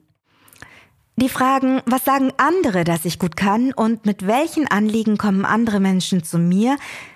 Die 1.18 1.30
Fragen, 1.30 1.82
was 1.86 2.04
sagen 2.04 2.34
andere, 2.36 2.84
dass 2.84 3.06
ich 3.06 3.20
gut 3.20 3.38
kann 3.38 3.72
und 3.72 4.06
mit 4.06 4.28
welchen 4.28 4.68
Anliegen 4.68 5.18
kommen 5.18 5.46
andere 5.46 5.80
Menschen 5.80 6.26
zu 6.26 6.38
mir, 6.38 6.76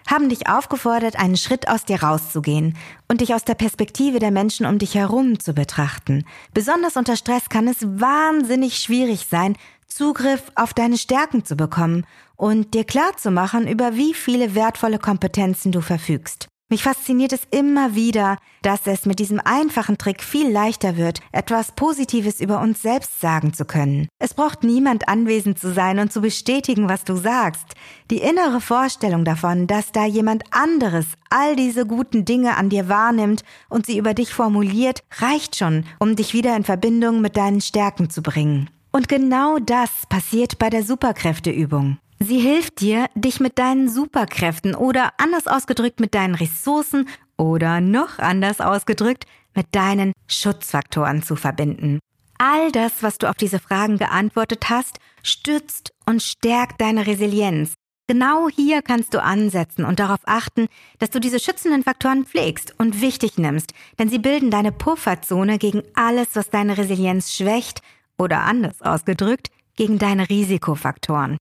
haben 0.09 0.29
dich 0.29 0.47
aufgefordert, 0.47 1.19
einen 1.19 1.35
Schritt 1.35 1.67
aus 1.67 1.83
dir 1.83 2.01
rauszugehen 2.01 2.77
und 3.09 3.19
dich 3.19 3.33
aus 3.33 3.43
der 3.43 3.55
Perspektive 3.55 4.19
der 4.19 4.31
Menschen 4.31 4.65
um 4.65 4.77
dich 4.77 4.95
herum 4.95 5.41
zu 5.41 5.53
betrachten. 5.53 6.23
Besonders 6.53 6.95
unter 6.95 7.17
Stress 7.17 7.49
kann 7.49 7.67
es 7.67 7.81
wahnsinnig 7.81 8.77
schwierig 8.77 9.27
sein, 9.29 9.57
Zugriff 9.87 10.43
auf 10.55 10.73
deine 10.73 10.97
Stärken 10.97 11.43
zu 11.43 11.57
bekommen 11.57 12.05
und 12.37 12.73
dir 12.73 12.85
klar 12.85 13.17
zu 13.17 13.31
machen, 13.31 13.67
über 13.67 13.95
wie 13.95 14.13
viele 14.13 14.55
wertvolle 14.55 14.99
Kompetenzen 14.99 15.73
du 15.73 15.81
verfügst. 15.81 16.48
Mich 16.71 16.83
fasziniert 16.83 17.33
es 17.33 17.41
immer 17.49 17.95
wieder, 17.95 18.37
dass 18.61 18.85
es 18.85 19.07
mit 19.07 19.17
diesem 19.17 19.41
einfachen 19.43 19.97
Trick 19.97 20.21
viel 20.21 20.51
leichter 20.51 20.97
wird, 20.97 21.19
etwas 21.31 21.71
Positives 21.71 22.39
über 22.39 22.61
uns 22.61 22.83
selbst 22.83 23.19
sagen 23.19 23.53
zu 23.53 23.65
können. 23.65 24.07
Es 24.19 24.35
braucht 24.35 24.63
niemand 24.63 25.07
anwesend 25.07 25.57
zu 25.57 25.73
sein 25.73 25.97
und 25.97 26.13
zu 26.13 26.21
bestätigen, 26.21 26.87
was 26.87 27.05
du 27.05 27.15
sagst. 27.15 27.73
Die 28.11 28.19
innere 28.19 28.61
Vorstellung 28.61 29.25
davon, 29.25 29.65
dass 29.65 29.91
da 29.91 30.05
jemand 30.05 30.43
anderes 30.51 31.07
all 31.31 31.55
diese 31.55 31.87
guten 31.87 32.23
Dinge 32.23 32.55
an 32.55 32.69
dir 32.69 32.87
wahrnimmt 32.87 33.43
und 33.69 33.87
sie 33.87 33.97
über 33.97 34.13
dich 34.13 34.31
formuliert, 34.31 35.01
reicht 35.17 35.55
schon, 35.55 35.85
um 35.97 36.15
dich 36.15 36.35
wieder 36.35 36.55
in 36.55 36.65
Verbindung 36.65 37.19
mit 37.19 37.35
deinen 37.35 37.61
Stärken 37.61 38.11
zu 38.11 38.21
bringen. 38.21 38.69
Und 38.91 39.07
genau 39.07 39.57
das 39.57 39.89
passiert 40.07 40.59
bei 40.59 40.69
der 40.69 40.83
Superkräfteübung. 40.83 41.97
Sie 42.21 42.39
hilft 42.39 42.81
dir, 42.81 43.07
dich 43.15 43.39
mit 43.39 43.57
deinen 43.57 43.87
Superkräften 43.87 44.75
oder 44.75 45.13
anders 45.17 45.47
ausgedrückt 45.47 46.01
mit 46.01 46.13
deinen 46.13 46.35
Ressourcen 46.35 47.07
oder 47.37 47.79
noch 47.79 48.19
anders 48.19 48.59
ausgedrückt 48.59 49.25
mit 49.55 49.67
deinen 49.71 50.11
Schutzfaktoren 50.27 51.23
zu 51.23 51.37
verbinden. 51.37 51.99
All 52.37 52.71
das, 52.71 53.03
was 53.03 53.17
du 53.17 53.29
auf 53.29 53.35
diese 53.35 53.59
Fragen 53.59 53.97
geantwortet 53.97 54.69
hast, 54.69 54.99
stützt 55.23 55.91
und 56.05 56.21
stärkt 56.21 56.81
deine 56.81 57.07
Resilienz. 57.07 57.73
Genau 58.07 58.49
hier 58.49 58.81
kannst 58.81 59.13
du 59.13 59.21
ansetzen 59.21 59.85
und 59.85 59.99
darauf 59.99 60.21
achten, 60.25 60.67
dass 60.97 61.11
du 61.11 61.19
diese 61.19 61.39
schützenden 61.39 61.83
Faktoren 61.83 62.25
pflegst 62.25 62.73
und 62.79 63.01
wichtig 63.01 63.37
nimmst, 63.37 63.73
denn 63.97 64.09
sie 64.09 64.19
bilden 64.19 64.51
deine 64.51 64.71
Pufferzone 64.71 65.57
gegen 65.57 65.83
alles, 65.93 66.29
was 66.33 66.49
deine 66.49 66.77
Resilienz 66.77 67.33
schwächt 67.33 67.81
oder 68.17 68.41
anders 68.41 68.81
ausgedrückt, 68.81 69.51
gegen 69.75 69.99
deine 69.99 70.27
Risikofaktoren. 70.27 71.37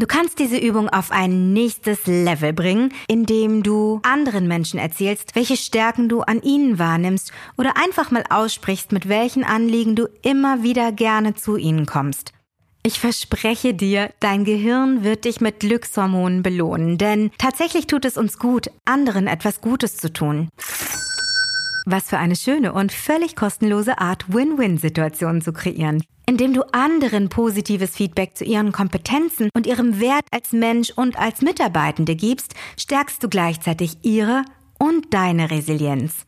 Du 0.00 0.06
kannst 0.06 0.38
diese 0.38 0.58
Übung 0.58 0.88
auf 0.88 1.10
ein 1.10 1.52
nächstes 1.52 2.06
Level 2.06 2.52
bringen, 2.52 2.94
indem 3.08 3.64
du 3.64 3.98
anderen 4.04 4.46
Menschen 4.46 4.78
erzählst, 4.78 5.34
welche 5.34 5.56
Stärken 5.56 6.08
du 6.08 6.20
an 6.20 6.40
ihnen 6.40 6.78
wahrnimmst 6.78 7.32
oder 7.56 7.76
einfach 7.76 8.12
mal 8.12 8.22
aussprichst, 8.30 8.92
mit 8.92 9.08
welchen 9.08 9.42
Anliegen 9.42 9.96
du 9.96 10.06
immer 10.22 10.62
wieder 10.62 10.92
gerne 10.92 11.34
zu 11.34 11.56
ihnen 11.56 11.84
kommst. 11.84 12.32
Ich 12.84 13.00
verspreche 13.00 13.74
dir, 13.74 14.12
dein 14.20 14.44
Gehirn 14.44 15.02
wird 15.02 15.24
dich 15.24 15.40
mit 15.40 15.58
Glückshormonen 15.58 16.44
belohnen, 16.44 16.96
denn 16.96 17.32
tatsächlich 17.36 17.88
tut 17.88 18.04
es 18.04 18.16
uns 18.16 18.38
gut, 18.38 18.70
anderen 18.84 19.26
etwas 19.26 19.60
Gutes 19.60 19.96
zu 19.96 20.12
tun. 20.12 20.48
Was 21.90 22.10
für 22.10 22.18
eine 22.18 22.36
schöne 22.36 22.74
und 22.74 22.92
völlig 22.92 23.34
kostenlose 23.34 23.96
Art, 23.98 24.30
Win-Win-Situationen 24.30 25.40
zu 25.40 25.54
kreieren. 25.54 26.04
Indem 26.26 26.52
du 26.52 26.62
anderen 26.74 27.30
positives 27.30 27.96
Feedback 27.96 28.36
zu 28.36 28.44
ihren 28.44 28.72
Kompetenzen 28.72 29.48
und 29.54 29.66
ihrem 29.66 29.98
Wert 29.98 30.26
als 30.30 30.52
Mensch 30.52 30.90
und 30.90 31.18
als 31.18 31.40
Mitarbeitende 31.40 32.14
gibst, 32.14 32.54
stärkst 32.78 33.24
du 33.24 33.30
gleichzeitig 33.30 33.96
ihre 34.02 34.44
und 34.78 35.14
deine 35.14 35.50
Resilienz. 35.50 36.27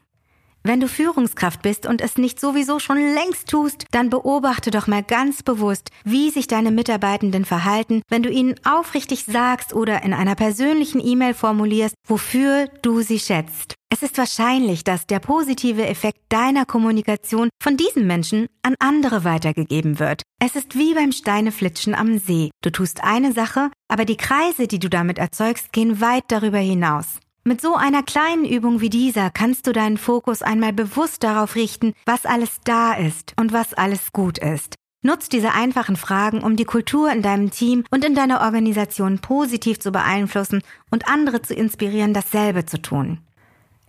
Wenn 0.63 0.81
du 0.81 0.89
Führungskraft 0.89 1.63
bist 1.63 1.87
und 1.87 2.03
es 2.03 2.19
nicht 2.19 2.39
sowieso 2.39 2.79
schon 2.81 2.99
längst 2.99 3.49
tust, 3.49 3.87
dann 3.93 4.11
beobachte 4.11 4.71
doch 4.71 4.87
mal 4.87 5.03
ganz 5.03 5.43
bewusst, 5.43 5.91
wie 6.05 6.29
sich 6.29 6.49
deine 6.49 6.71
Mitarbeitenden 6.71 7.47
verhalten, 7.47 8.03
wenn 8.11 8.23
du 8.23 8.29
ihnen 8.29 8.57
aufrichtig 8.65 9.25
sagst 9.25 9.73
oder 9.73 10.03
in 10.03 10.13
einer 10.13 10.35
persönlichen 10.35 11.01
E-Mail 11.05 11.33
formulierst, 11.33 11.95
wofür 12.07 12.67
du 12.83 13.01
sie 13.01 13.19
schätzt. 13.19 13.75
Es 13.93 14.03
ist 14.03 14.19
wahrscheinlich, 14.19 14.85
dass 14.85 15.07
der 15.07 15.19
positive 15.19 15.87
Effekt 15.87 16.21
deiner 16.29 16.67
Kommunikation 16.67 17.49
von 17.61 17.79
diesen 17.79 18.07
Menschen 18.07 18.47
an 18.63 18.75
andere 18.79 19.25
weitergegeben 19.25 19.99
wird. 19.99 20.23
Es 20.41 20.57
ist 20.57 20.77
wie 20.77 20.95
beim 20.95 21.13
Steineflitschen 21.13 21.95
am 21.95 22.19
See. 22.19 22.51
Du 22.63 22.71
tust 22.71 23.03
eine 23.03 23.33
Sache, 23.33 23.71
aber 23.89 24.05
die 24.05 24.19
Kreise, 24.19 24.69
die 24.69 24.79
du 24.79 24.91
damit 24.91 25.19
erzeugst, 25.19 25.73
gehen 25.73 26.01
weit 26.01 26.25
darüber 26.29 26.59
hinaus. 26.59 27.19
Mit 27.51 27.61
so 27.61 27.75
einer 27.75 28.05
kleinen 28.05 28.45
Übung 28.45 28.81
wie 28.81 28.91
dieser 28.91 29.29
kannst 29.29 29.67
du 29.67 29.73
deinen 29.73 29.99
Fokus 29.99 30.41
einmal 30.41 30.73
bewusst 30.73 31.25
darauf 31.25 31.57
richten, 31.57 31.95
was 32.07 32.25
alles 32.25 32.61
da 32.63 32.93
ist 32.93 33.35
und 33.41 33.53
was 33.53 33.75
alles 33.75 34.13
gut 34.13 34.39
ist. 34.39 34.77
Nutz 35.03 35.29
diese 35.29 35.51
einfachen 35.51 35.97
Fragen, 35.97 36.45
um 36.45 36.55
die 36.55 36.65
Kultur 36.65 37.11
in 37.11 37.23
deinem 37.23 37.51
Team 37.51 37.83
und 37.91 38.05
in 38.05 38.15
deiner 38.15 38.43
Organisation 38.43 39.19
positiv 39.19 39.81
zu 39.81 39.91
beeinflussen 39.91 40.63
und 40.93 41.09
andere 41.09 41.43
zu 41.43 41.53
inspirieren, 41.53 42.15
dasselbe 42.15 42.67
zu 42.67 42.81
tun. 42.81 43.19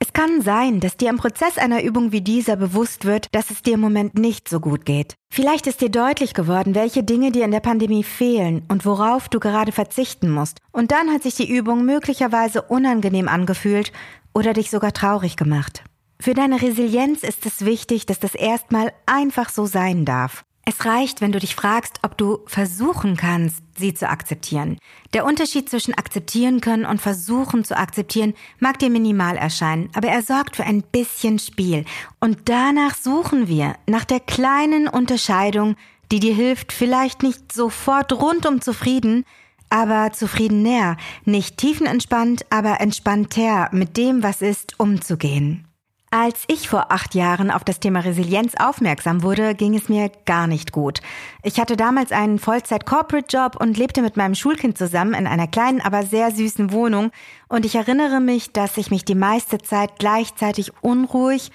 Es 0.03 0.13
kann 0.13 0.41
sein, 0.41 0.79
dass 0.79 0.97
dir 0.97 1.11
im 1.11 1.17
Prozess 1.17 1.59
einer 1.59 1.83
Übung 1.83 2.11
wie 2.11 2.21
dieser 2.21 2.55
bewusst 2.55 3.05
wird, 3.05 3.27
dass 3.33 3.51
es 3.51 3.61
dir 3.61 3.75
im 3.75 3.81
Moment 3.81 4.17
nicht 4.17 4.49
so 4.49 4.59
gut 4.59 4.83
geht. 4.83 5.13
Vielleicht 5.31 5.67
ist 5.67 5.79
dir 5.79 5.91
deutlich 5.91 6.33
geworden, 6.33 6.73
welche 6.73 7.03
Dinge 7.03 7.31
dir 7.31 7.45
in 7.45 7.51
der 7.51 7.59
Pandemie 7.59 8.03
fehlen 8.03 8.63
und 8.67 8.83
worauf 8.83 9.29
du 9.29 9.39
gerade 9.39 9.71
verzichten 9.71 10.31
musst. 10.31 10.57
Und 10.71 10.91
dann 10.91 11.11
hat 11.13 11.21
sich 11.21 11.35
die 11.35 11.47
Übung 11.47 11.85
möglicherweise 11.85 12.63
unangenehm 12.63 13.27
angefühlt 13.27 13.91
oder 14.33 14.53
dich 14.53 14.71
sogar 14.71 14.91
traurig 14.91 15.35
gemacht. 15.35 15.83
Für 16.19 16.33
deine 16.33 16.63
Resilienz 16.63 17.21
ist 17.21 17.45
es 17.45 17.63
wichtig, 17.63 18.07
dass 18.07 18.19
das 18.19 18.33
erstmal 18.33 18.91
einfach 19.05 19.49
so 19.49 19.67
sein 19.67 20.03
darf. 20.03 20.45
Es 20.63 20.86
reicht, 20.86 21.21
wenn 21.21 21.32
du 21.32 21.39
dich 21.39 21.56
fragst, 21.56 22.00
ob 22.04 22.17
du 22.17 22.39
versuchen 22.45 23.17
kannst, 23.17 23.63
sie 23.78 23.95
zu 23.95 24.08
akzeptieren. 24.08 24.78
Der 25.13 25.26
Unterschied 25.26 25.69
zwischen 25.69 25.95
akzeptieren 25.95 26.62
können 26.62 26.86
und 26.86 27.02
versuchen 27.02 27.63
zu 27.63 27.76
akzeptieren 27.76 28.36
mag 28.60 28.78
dir 28.78 28.91
minimal 28.91 29.38
erscheinen, 29.38 29.89
aber 29.95 30.10
er 30.10 30.21
sorgt 30.21 30.56
für 30.56 30.63
ein 30.63 30.84
bisschen 30.84 31.39
Spiel. 31.39 31.86
Und 32.19 32.47
danach 32.47 32.95
suchen 32.95 33.47
wir, 33.47 33.76
nach 33.88 34.06
der 34.06 34.19
kleinen 34.19 34.88
Unterscheidung, 34.88 35.76
die 36.12 36.19
dir 36.19 36.36
hilft, 36.36 36.74
vielleicht 36.74 37.24
nicht 37.24 37.52
sofort 37.52 38.13
rundum 38.13 38.62
zufrieden, 38.62 39.26
aber 39.71 40.12
zufriedener, 40.12 40.97
nicht 41.26 41.58
tiefenentspannt, 41.58 42.45
aber 42.52 42.82
entspannter 42.82 43.69
mit 43.71 43.97
dem, 43.97 44.21
was 44.21 44.41
ist, 44.41 44.80
umzugehen. 44.80 45.65
Als 46.13 46.43
ich 46.47 46.67
vor 46.67 46.91
acht 46.91 47.15
Jahren 47.15 47.50
auf 47.50 47.63
das 47.63 47.80
Thema 47.80 48.02
Resilienz 48.02 48.56
aufmerksam 48.60 49.24
wurde, 49.24 49.56
ging 49.56 49.76
es 49.76 49.88
mir 49.88 50.12
gar 50.26 50.45
nicht 50.45 50.74
gut. 50.74 51.00
Ich 51.41 51.58
hatte 51.58 51.78
damals 51.78 52.12
einen 52.12 52.38
Vollzeit-Corporate-Job 52.38 53.56
und 53.56 53.78
lebte 53.78 54.02
mit 54.02 54.17
meinem 54.17 54.36
Schulkind 54.36 54.78
zusammen 54.78 55.13
in 55.13 55.26
einer 55.26 55.47
kleinen, 55.47 55.80
aber 55.80 56.04
sehr 56.04 56.32
süßen 56.32 56.74
Wohnung. 56.74 57.12
Und 57.47 57.65
ich 57.65 57.76
erinnere 57.76 58.19
mich, 58.19 58.52
dass 58.52 58.76
ich 58.76 58.91
mich 58.91 59.06
die 59.06 59.15
meiste 59.15 59.60
Zeit 59.60 60.00
gleichzeitig 60.00 60.74
unruhig 60.82 61.50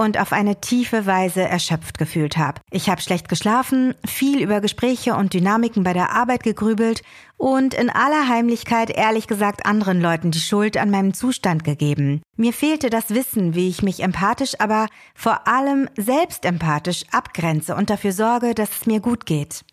und 0.00 0.18
auf 0.18 0.32
eine 0.32 0.62
tiefe 0.62 1.04
Weise 1.04 1.42
erschöpft 1.42 1.98
gefühlt 1.98 2.38
habe. 2.38 2.62
Ich 2.70 2.88
habe 2.88 3.02
schlecht 3.02 3.28
geschlafen, 3.28 3.94
viel 4.06 4.40
über 4.40 4.62
Gespräche 4.62 5.14
und 5.14 5.34
Dynamiken 5.34 5.84
bei 5.84 5.92
der 5.92 6.12
Arbeit 6.12 6.42
gegrübelt 6.42 7.02
und 7.36 7.74
in 7.74 7.90
aller 7.90 8.26
Heimlichkeit 8.26 8.88
ehrlich 8.88 9.26
gesagt 9.26 9.66
anderen 9.66 10.00
Leuten 10.00 10.30
die 10.30 10.40
Schuld 10.40 10.78
an 10.78 10.90
meinem 10.90 11.12
Zustand 11.12 11.64
gegeben. 11.64 12.22
Mir 12.38 12.54
fehlte 12.54 12.88
das 12.88 13.10
Wissen, 13.10 13.54
wie 13.54 13.68
ich 13.68 13.82
mich 13.82 14.02
empathisch, 14.02 14.58
aber 14.58 14.86
vor 15.14 15.46
allem 15.46 15.86
selbstempathisch 15.98 17.04
abgrenze 17.12 17.76
und 17.76 17.90
dafür 17.90 18.12
sorge, 18.12 18.54
dass 18.54 18.70
es 18.70 18.86
mir 18.86 19.00
gut 19.00 19.26
geht. 19.26 19.66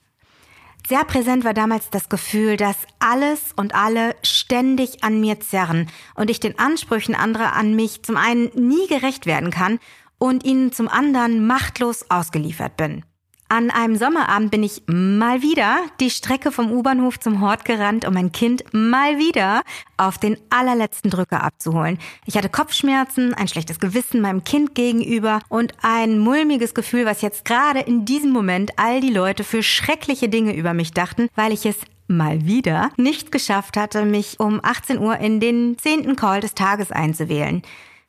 Sehr 0.89 1.05
präsent 1.05 1.45
war 1.45 1.53
damals 1.53 1.89
das 1.89 2.09
Gefühl, 2.09 2.57
dass 2.57 2.75
alles 2.99 3.53
und 3.55 3.75
alle 3.75 4.13
ständig 4.23 5.05
an 5.05 5.21
mir 5.21 5.39
zerren 5.39 5.89
und 6.15 6.29
ich 6.29 6.41
den 6.41 6.59
Ansprüchen 6.59 7.15
anderer 7.15 7.53
an 7.53 7.75
mich 7.75 8.03
zum 8.03 8.17
einen 8.17 8.51
nie 8.55 8.87
gerecht 8.87 9.25
werden 9.25 9.51
kann 9.51 9.79
und 10.19 10.43
ihnen 10.43 10.71
zum 10.71 10.87
anderen 10.87 11.45
machtlos 11.45 12.09
ausgeliefert 12.09 12.77
bin. 12.77 13.03
An 13.49 13.69
einem 13.69 13.95
Sommerabend 13.95 14.51
bin 14.51 14.61
ich 14.61 14.83
mal 14.87 15.41
wieder 15.41 15.77
die 16.01 16.09
Strecke 16.09 16.51
vom 16.51 16.69
U-Bahnhof 16.69 17.17
zum 17.17 17.39
Hort 17.39 17.63
gerannt, 17.63 18.05
um 18.05 18.13
mein 18.13 18.33
Kind 18.33 18.65
mal 18.73 19.19
wieder 19.19 19.61
auf 19.95 20.17
den 20.17 20.37
allerletzten 20.49 21.09
Drücker 21.09 21.43
abzuholen. 21.43 21.97
Ich 22.25 22.35
hatte 22.35 22.49
Kopfschmerzen, 22.49 23.33
ein 23.33 23.47
schlechtes 23.47 23.79
Gewissen 23.79 24.19
meinem 24.19 24.43
Kind 24.43 24.75
gegenüber 24.75 25.39
und 25.47 25.73
ein 25.81 26.19
mulmiges 26.19 26.73
Gefühl, 26.73 27.05
was 27.05 27.21
jetzt 27.21 27.45
gerade 27.45 27.79
in 27.79 28.03
diesem 28.03 28.31
Moment 28.31 28.71
all 28.75 28.99
die 28.99 29.13
Leute 29.13 29.45
für 29.45 29.63
schreckliche 29.63 30.27
Dinge 30.27 30.53
über 30.53 30.73
mich 30.73 30.91
dachten, 30.91 31.29
weil 31.35 31.53
ich 31.53 31.65
es 31.65 31.77
mal 32.09 32.45
wieder 32.45 32.91
nicht 32.97 33.31
geschafft 33.31 33.77
hatte, 33.77 34.03
mich 34.03 34.41
um 34.41 34.59
18 34.61 34.99
Uhr 34.99 35.19
in 35.19 35.39
den 35.39 35.77
zehnten 35.77 36.17
Call 36.17 36.41
des 36.41 36.53
Tages 36.53 36.91
einzuwählen. 36.91 37.61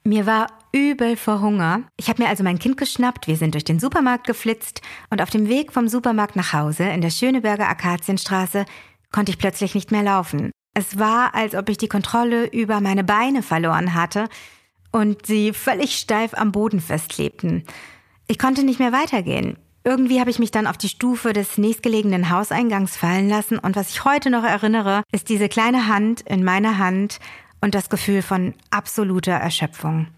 Mir 0.03 0.27
war 0.27 0.49
übel 0.73 1.17
vor 1.17 1.41
Hunger. 1.41 1.83
Ich 1.97 2.09
habe 2.09 2.23
mir 2.23 2.29
also 2.29 2.45
mein 2.45 2.59
Kind 2.59 2.77
geschnappt, 2.77 3.27
wir 3.27 3.37
sind 3.37 3.55
durch 3.55 3.65
den 3.65 3.81
Supermarkt 3.81 4.27
geflitzt 4.27 4.83
und 5.11 5.23
auf 5.23 5.31
dem 5.31 5.49
Weg 5.49 5.73
vom 5.73 5.89
Supermarkt 5.89 6.37
nach 6.37 6.53
Hause 6.53 6.85
in 6.85 7.01
der 7.01 7.11
Schöneberger 7.11 7.69
Akazienstraße 7.69 8.65
konnte 9.13 9.31
ich 9.31 9.39
plötzlich 9.39 9.75
nicht 9.75 9.91
mehr 9.91 10.03
laufen. 10.03 10.51
Es 10.75 10.99
war, 10.99 11.35
als 11.35 11.55
ob 11.55 11.69
ich 11.69 11.79
die 11.79 11.89
Kontrolle 11.89 12.47
über 12.47 12.81
meine 12.81 13.05
Beine 13.05 13.43
verloren 13.43 13.95
hatte 13.95 14.29
und 14.93 15.27
sie 15.27 15.53
völlig 15.53 15.97
steif 15.99 16.35
am 16.35 16.53
Boden 16.53 16.81
festklebten. 16.81 17.65
Ich 18.27 18.39
konnte 18.39 18.63
nicht 18.63 18.79
mehr 18.79 18.93
weitergehen. 18.93 19.57
Irgendwie 19.85 20.21
habe 20.21 20.31
ich 20.31 20.39
mich 20.39 20.51
dann 20.51 20.67
auf 20.67 20.77
die 20.77 20.89
Stufe 20.89 21.33
des 21.33 21.57
nächstgelegenen 21.57 22.31
Hauseingangs 22.31 22.97
fallen 22.97 23.29
lassen 23.29 23.59
und 23.59 23.75
was 23.75 23.91
ich 23.91 24.05
heute 24.05 24.29
noch 24.29 24.45
erinnere, 24.45 25.03
ist 25.13 25.31
diese 25.31 25.49
kleine 25.49 25.89
Hand 25.89 26.21
in 26.23 26.45
meiner 26.45 26.79
Hand 26.79 27.21
und 27.61 27.75
das 27.75 27.89
Gefühl 27.89 28.23
von 28.23 28.55
absoluter 28.71 29.33
Erschöpfung. 29.33 30.09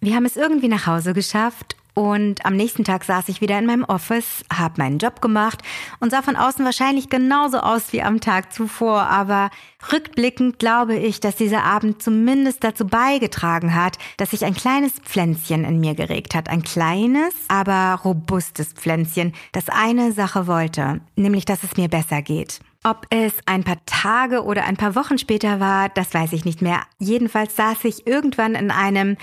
Wir 0.00 0.14
haben 0.14 0.26
es 0.26 0.36
irgendwie 0.36 0.68
nach 0.68 0.86
Hause 0.86 1.14
geschafft 1.14 1.76
und 1.98 2.44
am 2.44 2.56
nächsten 2.56 2.84
Tag 2.84 3.04
saß 3.04 3.30
ich 3.30 3.40
wieder 3.40 3.58
in 3.58 3.64
meinem 3.64 3.84
Office, 3.84 4.44
habe 4.52 4.74
meinen 4.82 4.98
Job 4.98 5.22
gemacht 5.22 5.62
und 5.98 6.10
sah 6.10 6.20
von 6.20 6.36
außen 6.36 6.62
wahrscheinlich 6.62 7.08
genauso 7.08 7.56
aus 7.56 7.90
wie 7.94 8.02
am 8.02 8.20
Tag 8.20 8.52
zuvor. 8.52 9.04
Aber 9.08 9.48
rückblickend 9.90 10.58
glaube 10.58 10.96
ich, 10.96 11.20
dass 11.20 11.36
dieser 11.36 11.64
Abend 11.64 12.02
zumindest 12.02 12.62
dazu 12.62 12.86
beigetragen 12.86 13.74
hat, 13.74 13.96
dass 14.18 14.32
sich 14.32 14.44
ein 14.44 14.52
kleines 14.52 14.92
Pflänzchen 14.92 15.64
in 15.64 15.80
mir 15.80 15.94
geregt 15.94 16.34
hat. 16.34 16.50
Ein 16.50 16.62
kleines, 16.62 17.32
aber 17.48 17.98
robustes 18.04 18.74
Pflänzchen, 18.74 19.32
das 19.52 19.70
eine 19.70 20.12
Sache 20.12 20.46
wollte, 20.46 21.00
nämlich 21.16 21.46
dass 21.46 21.64
es 21.64 21.78
mir 21.78 21.88
besser 21.88 22.20
geht. 22.20 22.60
Ob 22.84 23.06
es 23.08 23.32
ein 23.46 23.64
paar 23.64 23.78
Tage 23.86 24.44
oder 24.44 24.64
ein 24.64 24.76
paar 24.76 24.96
Wochen 24.96 25.16
später 25.16 25.60
war, 25.60 25.88
das 25.88 26.12
weiß 26.12 26.34
ich 26.34 26.44
nicht 26.44 26.60
mehr. 26.60 26.82
Jedenfalls 26.98 27.56
saß 27.56 27.84
ich 27.84 28.06
irgendwann 28.06 28.54
in 28.54 28.70
einem 28.70 29.16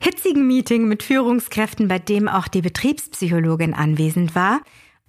hitzigen 0.00 0.46
Meeting 0.46 0.86
mit 0.88 1.02
Führungskräften, 1.02 1.88
bei 1.88 1.98
dem 1.98 2.28
auch 2.28 2.48
die 2.48 2.62
Betriebspsychologin 2.62 3.74
anwesend 3.74 4.34
war. 4.34 4.60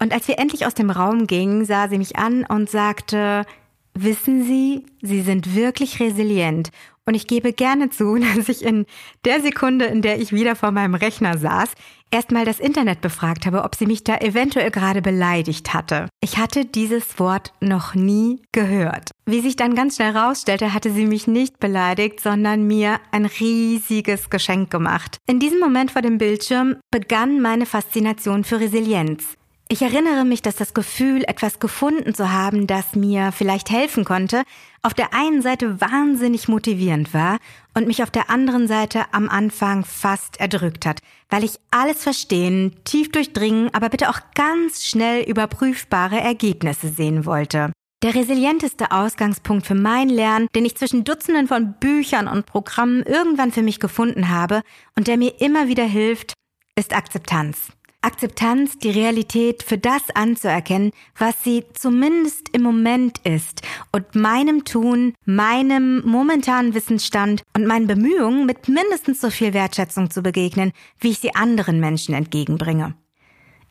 Und 0.02 0.14
als 0.14 0.28
wir 0.28 0.40
endlich 0.40 0.66
aus 0.66 0.74
dem 0.74 0.90
Raum 0.90 1.28
gingen, 1.28 1.66
sah 1.66 1.88
sie 1.88 1.98
mich 1.98 2.16
an 2.16 2.46
und 2.46 2.70
sagte, 2.70 3.46
wissen 3.94 4.44
Sie, 4.44 4.86
Sie 5.02 5.22
sind 5.22 5.56
wirklich 5.56 6.00
resilient. 6.00 6.72
Und 7.10 7.16
ich 7.16 7.26
gebe 7.26 7.54
gerne 7.54 7.90
zu, 7.90 8.18
dass 8.36 8.50
ich 8.50 8.64
in 8.64 8.86
der 9.26 9.42
Sekunde, 9.42 9.86
in 9.86 10.04
der 10.04 10.22
ich 10.22 10.32
wieder 10.32 10.56
vor 10.56 10.70
meinem 10.70 10.94
Rechner 10.94 11.40
saß, 11.40 11.72
erstmal 12.12 12.46
das 12.46 12.60
Internet 12.60 13.02
befragt 13.02 13.48
habe, 13.48 13.64
ob 13.64 13.74
sie 13.74 13.88
mich 13.88 14.04
da 14.04 14.18
eventuell 14.18 14.70
gerade 14.70 15.02
beleidigt 15.02 15.74
hatte. 15.74 16.08
Ich 16.22 16.38
hatte 16.38 16.66
dieses 16.66 17.18
Wort 17.18 17.52
noch 17.62 17.96
nie 17.96 18.44
gehört. 18.52 19.10
Wie 19.26 19.42
sich 19.42 19.56
dann 19.56 19.74
ganz 19.74 19.96
schnell 19.96 20.16
rausstellte, 20.16 20.72
hatte 20.76 20.92
sie 20.92 21.08
mich 21.08 21.26
nicht 21.26 21.60
beleidigt, 21.60 22.20
sondern 22.20 22.68
mir 22.68 23.00
ein 23.12 23.26
riesiges 23.26 24.30
Geschenk 24.30 24.70
gemacht. 24.70 25.18
In 25.28 25.40
diesem 25.40 25.60
Moment 25.60 25.90
vor 25.90 26.04
dem 26.04 26.20
Bildschirm 26.20 26.76
begann 26.92 27.42
meine 27.42 27.66
Faszination 27.66 28.44
für 28.44 28.60
Resilienz. 28.60 29.39
Ich 29.72 29.84
erinnere 29.84 30.26
mich, 30.26 30.42
dass 30.42 30.56
das 30.56 30.74
Gefühl, 30.74 31.24
etwas 31.28 31.60
gefunden 31.60 32.16
zu 32.16 32.32
haben, 32.32 32.66
das 32.66 32.96
mir 32.96 33.32
vielleicht 33.32 33.70
helfen 33.70 34.04
konnte, 34.04 34.42
auf 34.82 34.96
der 34.96 35.14
einen 35.14 35.44
Seite 35.44 35.80
wahnsinnig 35.80 36.48
motivierend 36.48 37.14
war 37.14 37.38
und 37.76 37.86
mich 37.86 38.02
auf 38.02 38.10
der 38.10 38.32
anderen 38.32 38.68
Seite 38.68 39.06
am 39.12 39.30
Anfang 39.30 39.86
fast 39.86 40.40
erdrückt 40.40 40.88
hat, 40.88 41.02
weil 41.30 41.44
ich 41.44 41.60
alles 41.70 42.02
verstehen, 42.02 42.78
tief 42.84 43.12
durchdringen, 43.12 43.70
aber 43.72 43.90
bitte 43.90 44.10
auch 44.10 44.20
ganz 44.34 44.86
schnell 44.86 45.22
überprüfbare 45.22 46.20
Ergebnisse 46.20 46.90
sehen 46.90 47.28
wollte. 47.28 47.72
Der 48.02 48.16
resilienteste 48.16 48.92
Ausgangspunkt 48.92 49.68
für 49.68 49.76
mein 49.76 50.10
Lernen, 50.10 50.48
den 50.56 50.66
ich 50.66 50.78
zwischen 50.78 51.04
Dutzenden 51.04 51.48
von 51.48 51.74
Büchern 51.74 52.28
und 52.28 52.48
Programmen 52.48 53.04
irgendwann 53.04 53.52
für 53.52 53.62
mich 53.62 53.80
gefunden 53.80 54.30
habe 54.30 54.64
und 54.96 55.06
der 55.08 55.18
mir 55.18 55.40
immer 55.42 55.68
wieder 55.68 55.86
hilft, 55.86 56.34
ist 56.76 56.96
Akzeptanz. 56.96 57.74
Akzeptanz, 58.02 58.78
die 58.78 58.92
Realität 58.92 59.62
für 59.62 59.78
das 59.78 60.10
anzuerkennen, 60.14 60.92
was 61.18 61.44
sie 61.44 61.66
zumindest 61.74 62.48
im 62.54 62.62
Moment 62.62 63.20
ist 63.26 63.62
und 63.92 64.16
meinem 64.16 64.64
Tun, 64.64 65.14
meinem 65.26 66.06
momentanen 66.06 66.74
Wissensstand 66.74 67.44
und 67.56 67.68
meinen 67.68 67.88
Bemühungen 67.88 68.46
mit 68.46 68.70
mindestens 68.70 69.20
so 69.20 69.30
viel 69.30 69.54
Wertschätzung 69.54 70.10
zu 70.10 70.22
begegnen, 70.22 70.72
wie 71.00 71.10
ich 71.10 71.20
sie 71.20 71.36
anderen 71.36 71.80
Menschen 71.80 72.16
entgegenbringe. 72.16 72.96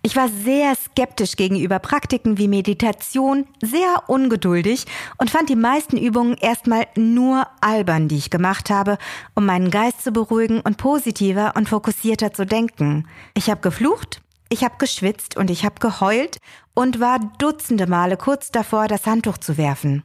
Ich 0.02 0.14
war 0.14 0.28
sehr 0.28 0.74
skeptisch 0.76 1.34
gegenüber 1.34 1.80
Praktiken 1.80 2.38
wie 2.38 2.46
Meditation, 2.46 3.46
sehr 3.61 4.04
ungeduldig 4.06 4.84
und 5.18 5.28
fand 5.28 5.48
die 5.48 5.56
meisten 5.56 5.96
Übungen 5.96 6.34
erstmal 6.34 6.87
nur 6.94 7.46
albern, 7.61 8.06
die 8.06 8.16
ich 8.16 8.30
gemacht 8.30 8.70
habe, 8.70 8.96
um 9.34 9.44
meinen 9.44 9.70
Geist 9.70 10.02
zu 10.02 10.12
beruhigen 10.12 10.61
und 10.61 10.76
positiver 10.76 11.54
und 11.56 11.68
fokussierter 11.68 12.32
zu 12.32 12.46
denken. 12.46 13.08
Ich 13.34 13.50
habe 13.50 13.61
geflucht, 13.61 14.22
ich 14.48 14.62
habe 14.62 14.76
geschwitzt 14.78 15.37
und 15.37 15.50
ich 15.50 15.64
habe 15.64 15.80
geheult 15.80 16.38
und 16.74 17.00
war 17.00 17.18
dutzende 17.38 17.88
Male 17.88 18.16
kurz 18.16 18.52
davor, 18.52 18.87
das 18.87 19.04
Handtuch 19.04 19.38
zu 19.38 19.58
werfen. 19.58 20.04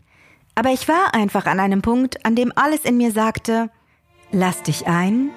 Aber 0.55 0.71
ich 0.71 0.87
war 0.87 1.13
einfach 1.13 1.45
an 1.45 1.59
einem 1.59 1.83
Punkt, 1.83 2.25
an 2.25 2.35
dem 2.35 2.51
alles 2.55 2.83
in 2.83 2.97
mir 2.97 3.11
sagte, 3.11 3.69
lass 4.31 4.63
dich 4.63 4.87
ein 4.87 5.29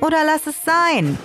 oder 0.00 0.24
lass 0.24 0.46
es 0.46 0.64
sein. 0.64 1.18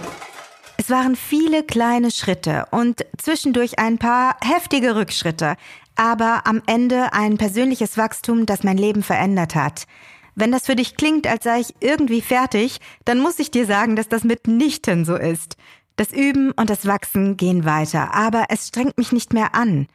Es 0.82 0.90
waren 0.90 1.18
viele 1.18 1.64
kleine 1.64 2.10
Schritte 2.10 2.66
und 2.72 3.06
zwischendurch 3.18 3.80
ein 3.80 3.98
paar 3.98 4.38
heftige 4.42 4.96
Rückschritte, 4.96 5.58
aber 5.98 6.48
am 6.48 6.62
Ende 6.68 7.12
ein 7.12 7.38
persönliches 7.38 7.98
Wachstum, 7.98 8.46
das 8.46 8.64
mein 8.64 8.78
Leben 8.78 9.04
verändert 9.04 9.56
hat. 9.56 9.88
Wenn 10.36 10.54
das 10.54 10.68
für 10.68 10.78
dich 10.78 10.96
klingt, 10.96 11.28
als 11.28 11.44
sei 11.44 11.60
ich 11.60 11.76
irgendwie 11.82 12.22
fertig, 12.22 12.80
dann 13.04 13.20
muss 13.20 13.40
ich 13.40 13.52
dir 13.52 13.66
sagen, 13.66 13.98
dass 13.98 14.08
das 14.08 14.24
mitnichten 14.24 15.04
so 15.04 15.18
ist. 15.18 15.58
Das 15.98 16.14
Üben 16.14 16.52
und 16.52 16.70
das 16.70 16.86
Wachsen 16.86 17.36
gehen 17.36 17.66
weiter, 17.66 18.14
aber 18.14 18.46
es 18.48 18.70
strengt 18.70 18.98
mich 18.98 19.12
nicht 19.12 19.34
mehr 19.34 19.56
an. 19.56 19.88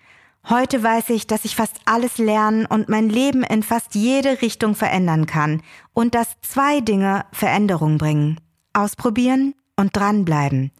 Heute 0.51 0.83
weiß 0.83 1.09
ich, 1.09 1.27
dass 1.27 1.47
ich 1.47 1.57
fast 1.57 1.77
alles 1.87 2.19
lernen 2.19 2.67
und 2.67 2.91
mein 2.91 3.09
Leben 3.09 3.43
in 3.43 3.63
fast 3.63 3.95
jede 3.95 4.43
Richtung 4.43 4.75
verändern 4.75 5.25
kann 5.25 5.63
und 5.95 6.15
dass 6.15 6.39
zwei 6.43 6.81
Dinge 6.81 7.25
Veränderung 7.33 7.97
bringen. 7.97 8.39
Ausprobieren 8.75 9.55
und 9.77 9.97
dranbleiben. 9.97 10.71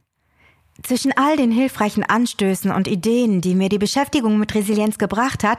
Zwischen 0.83 1.13
all 1.17 1.37
den 1.37 1.53
hilfreichen 1.53 2.03
Anstößen 2.03 2.73
und 2.73 2.89
Ideen, 2.89 3.41
die 3.41 3.55
mir 3.55 3.69
die 3.69 3.79
Beschäftigung 3.79 4.39
mit 4.39 4.55
Resilienz 4.55 4.99
gebracht 4.99 5.45
hat, 5.45 5.59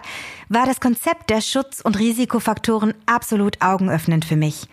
war 0.49 0.65
das 0.65 0.81
Konzept 0.81 1.29
der 1.29 1.41
Schutz- 1.41 1.81
und 1.81 1.97
Risikofaktoren 1.97 2.93
absolut 3.05 3.61
augenöffnend 3.61 4.25
für 4.25 4.35
mich. 4.35 4.67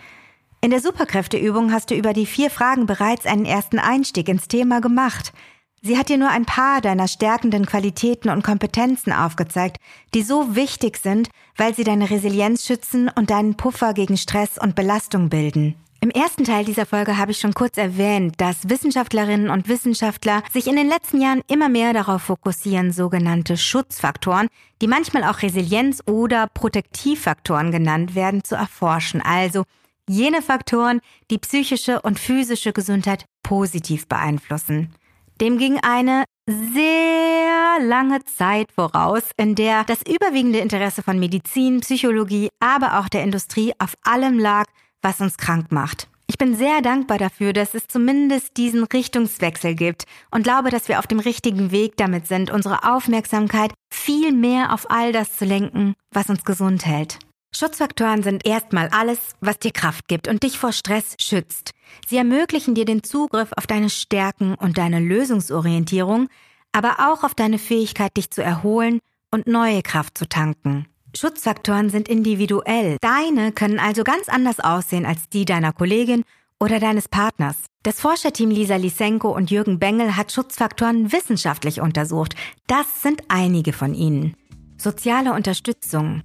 In 0.60 0.70
der 0.70 0.80
Superkräfteübung 0.80 1.72
hast 1.72 1.90
du 1.90 1.94
über 1.94 2.12
die 2.12 2.26
vier 2.26 2.50
Fragen 2.50 2.86
bereits 2.86 3.26
einen 3.26 3.44
ersten 3.44 3.78
Einstieg 3.78 4.28
ins 4.28 4.48
Thema 4.48 4.80
gemacht. 4.80 5.32
Sie 5.80 5.98
hat 5.98 6.08
dir 6.08 6.18
nur 6.18 6.30
ein 6.30 6.44
paar 6.44 6.80
deiner 6.80 7.08
stärkenden 7.08 7.66
Qualitäten 7.66 8.28
und 8.28 8.44
Kompetenzen 8.44 9.12
aufgezeigt, 9.12 9.78
die 10.14 10.22
so 10.22 10.54
wichtig 10.54 10.98
sind, 10.98 11.30
weil 11.56 11.74
sie 11.74 11.82
deine 11.82 12.10
Resilienz 12.10 12.64
schützen 12.64 13.08
und 13.08 13.30
deinen 13.30 13.56
Puffer 13.56 13.92
gegen 13.92 14.16
Stress 14.16 14.58
und 14.58 14.76
Belastung 14.76 15.28
bilden. 15.28 15.74
Im 16.02 16.10
ersten 16.10 16.42
Teil 16.42 16.64
dieser 16.64 16.84
Folge 16.84 17.16
habe 17.16 17.30
ich 17.30 17.38
schon 17.38 17.54
kurz 17.54 17.78
erwähnt, 17.78 18.34
dass 18.38 18.68
Wissenschaftlerinnen 18.68 19.50
und 19.50 19.68
Wissenschaftler 19.68 20.42
sich 20.52 20.66
in 20.66 20.74
den 20.74 20.88
letzten 20.88 21.20
Jahren 21.20 21.42
immer 21.46 21.68
mehr 21.68 21.92
darauf 21.92 22.22
fokussieren, 22.22 22.90
sogenannte 22.90 23.56
Schutzfaktoren, 23.56 24.48
die 24.80 24.88
manchmal 24.88 25.22
auch 25.22 25.42
Resilienz- 25.42 26.02
oder 26.04 26.48
Protektivfaktoren 26.48 27.70
genannt 27.70 28.16
werden, 28.16 28.42
zu 28.42 28.56
erforschen. 28.56 29.22
Also 29.22 29.62
jene 30.08 30.42
Faktoren, 30.42 31.00
die 31.30 31.38
psychische 31.38 32.02
und 32.02 32.18
physische 32.18 32.72
Gesundheit 32.72 33.24
positiv 33.44 34.08
beeinflussen. 34.08 34.92
Dem 35.40 35.56
ging 35.56 35.78
eine 35.84 36.24
sehr 36.48 37.78
lange 37.86 38.24
Zeit 38.24 38.72
voraus, 38.72 39.22
in 39.36 39.54
der 39.54 39.84
das 39.84 40.00
überwiegende 40.02 40.58
Interesse 40.58 41.04
von 41.04 41.20
Medizin, 41.20 41.78
Psychologie, 41.78 42.48
aber 42.58 42.98
auch 42.98 43.08
der 43.08 43.22
Industrie 43.22 43.72
auf 43.78 43.94
allem 44.02 44.40
lag, 44.40 44.64
was 45.02 45.20
uns 45.20 45.36
krank 45.36 45.70
macht. 45.70 46.08
Ich 46.26 46.38
bin 46.38 46.56
sehr 46.56 46.80
dankbar 46.80 47.18
dafür, 47.18 47.52
dass 47.52 47.74
es 47.74 47.88
zumindest 47.88 48.56
diesen 48.56 48.84
Richtungswechsel 48.84 49.74
gibt 49.74 50.06
und 50.30 50.44
glaube, 50.44 50.70
dass 50.70 50.88
wir 50.88 50.98
auf 50.98 51.06
dem 51.06 51.18
richtigen 51.20 51.70
Weg 51.72 51.96
damit 51.98 52.26
sind, 52.26 52.50
unsere 52.50 52.90
Aufmerksamkeit 52.90 53.74
viel 53.92 54.32
mehr 54.32 54.72
auf 54.72 54.90
all 54.90 55.12
das 55.12 55.36
zu 55.36 55.44
lenken, 55.44 55.94
was 56.10 56.30
uns 56.30 56.44
gesund 56.44 56.86
hält. 56.86 57.18
Schutzfaktoren 57.54 58.22
sind 58.22 58.46
erstmal 58.46 58.88
alles, 58.88 59.18
was 59.40 59.58
dir 59.58 59.72
Kraft 59.72 60.08
gibt 60.08 60.26
und 60.26 60.42
dich 60.42 60.58
vor 60.58 60.72
Stress 60.72 61.16
schützt. 61.20 61.72
Sie 62.06 62.16
ermöglichen 62.16 62.74
dir 62.74 62.86
den 62.86 63.02
Zugriff 63.02 63.50
auf 63.56 63.66
deine 63.66 63.90
Stärken 63.90 64.54
und 64.54 64.78
deine 64.78 65.00
Lösungsorientierung, 65.00 66.28
aber 66.72 67.10
auch 67.10 67.24
auf 67.24 67.34
deine 67.34 67.58
Fähigkeit, 67.58 68.16
dich 68.16 68.30
zu 68.30 68.42
erholen 68.42 69.00
und 69.30 69.46
neue 69.46 69.82
Kraft 69.82 70.16
zu 70.16 70.26
tanken. 70.26 70.86
Schutzfaktoren 71.14 71.90
sind 71.90 72.08
individuell. 72.08 72.96
Deine 73.00 73.52
können 73.52 73.78
also 73.78 74.02
ganz 74.02 74.28
anders 74.28 74.60
aussehen 74.60 75.04
als 75.04 75.28
die 75.28 75.44
deiner 75.44 75.72
Kollegin 75.72 76.24
oder 76.58 76.80
deines 76.80 77.08
Partners. 77.08 77.56
Das 77.82 78.00
Forscherteam 78.00 78.50
Lisa 78.50 78.76
Lisenko 78.76 79.34
und 79.34 79.50
Jürgen 79.50 79.78
Bengel 79.78 80.16
hat 80.16 80.32
Schutzfaktoren 80.32 81.12
wissenschaftlich 81.12 81.80
untersucht. 81.80 82.34
Das 82.66 83.02
sind 83.02 83.22
einige 83.28 83.72
von 83.72 83.94
ihnen. 83.94 84.36
Soziale 84.78 85.32
Unterstützung, 85.32 86.22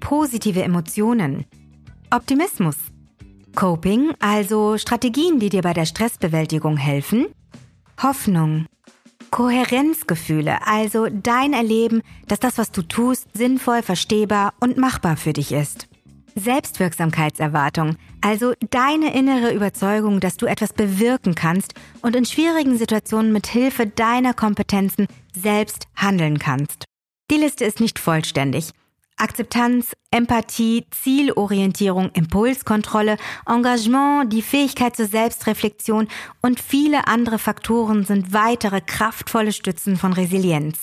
positive 0.00 0.62
Emotionen, 0.62 1.46
Optimismus, 2.10 2.76
Coping, 3.54 4.12
also 4.20 4.78
Strategien, 4.78 5.38
die 5.38 5.48
dir 5.48 5.62
bei 5.62 5.72
der 5.72 5.86
Stressbewältigung 5.86 6.76
helfen, 6.76 7.26
Hoffnung, 8.02 8.66
Kohärenzgefühle, 9.34 10.64
also 10.64 11.08
dein 11.10 11.54
Erleben, 11.54 12.02
dass 12.28 12.38
das, 12.38 12.56
was 12.56 12.70
du 12.70 12.82
tust, 12.82 13.26
sinnvoll, 13.34 13.82
verstehbar 13.82 14.54
und 14.60 14.76
machbar 14.76 15.16
für 15.16 15.32
dich 15.32 15.50
ist. 15.50 15.88
Selbstwirksamkeitserwartung, 16.36 17.96
also 18.20 18.52
deine 18.70 19.12
innere 19.12 19.52
Überzeugung, 19.52 20.20
dass 20.20 20.36
du 20.36 20.46
etwas 20.46 20.72
bewirken 20.72 21.34
kannst 21.34 21.74
und 22.00 22.14
in 22.14 22.24
schwierigen 22.24 22.78
Situationen 22.78 23.32
mit 23.32 23.48
Hilfe 23.48 23.88
deiner 23.88 24.34
Kompetenzen 24.34 25.08
selbst 25.36 25.88
handeln 25.96 26.38
kannst. 26.38 26.84
Die 27.28 27.36
Liste 27.36 27.64
ist 27.64 27.80
nicht 27.80 27.98
vollständig. 27.98 28.70
Akzeptanz, 29.16 29.92
Empathie, 30.10 30.86
Zielorientierung, 30.90 32.10
Impulskontrolle, 32.14 33.16
Engagement, 33.46 34.32
die 34.32 34.42
Fähigkeit 34.42 34.96
zur 34.96 35.06
Selbstreflexion 35.06 36.08
und 36.42 36.60
viele 36.60 37.06
andere 37.06 37.38
Faktoren 37.38 38.04
sind 38.04 38.32
weitere 38.32 38.80
kraftvolle 38.80 39.52
Stützen 39.52 39.96
von 39.96 40.12
Resilienz. 40.12 40.78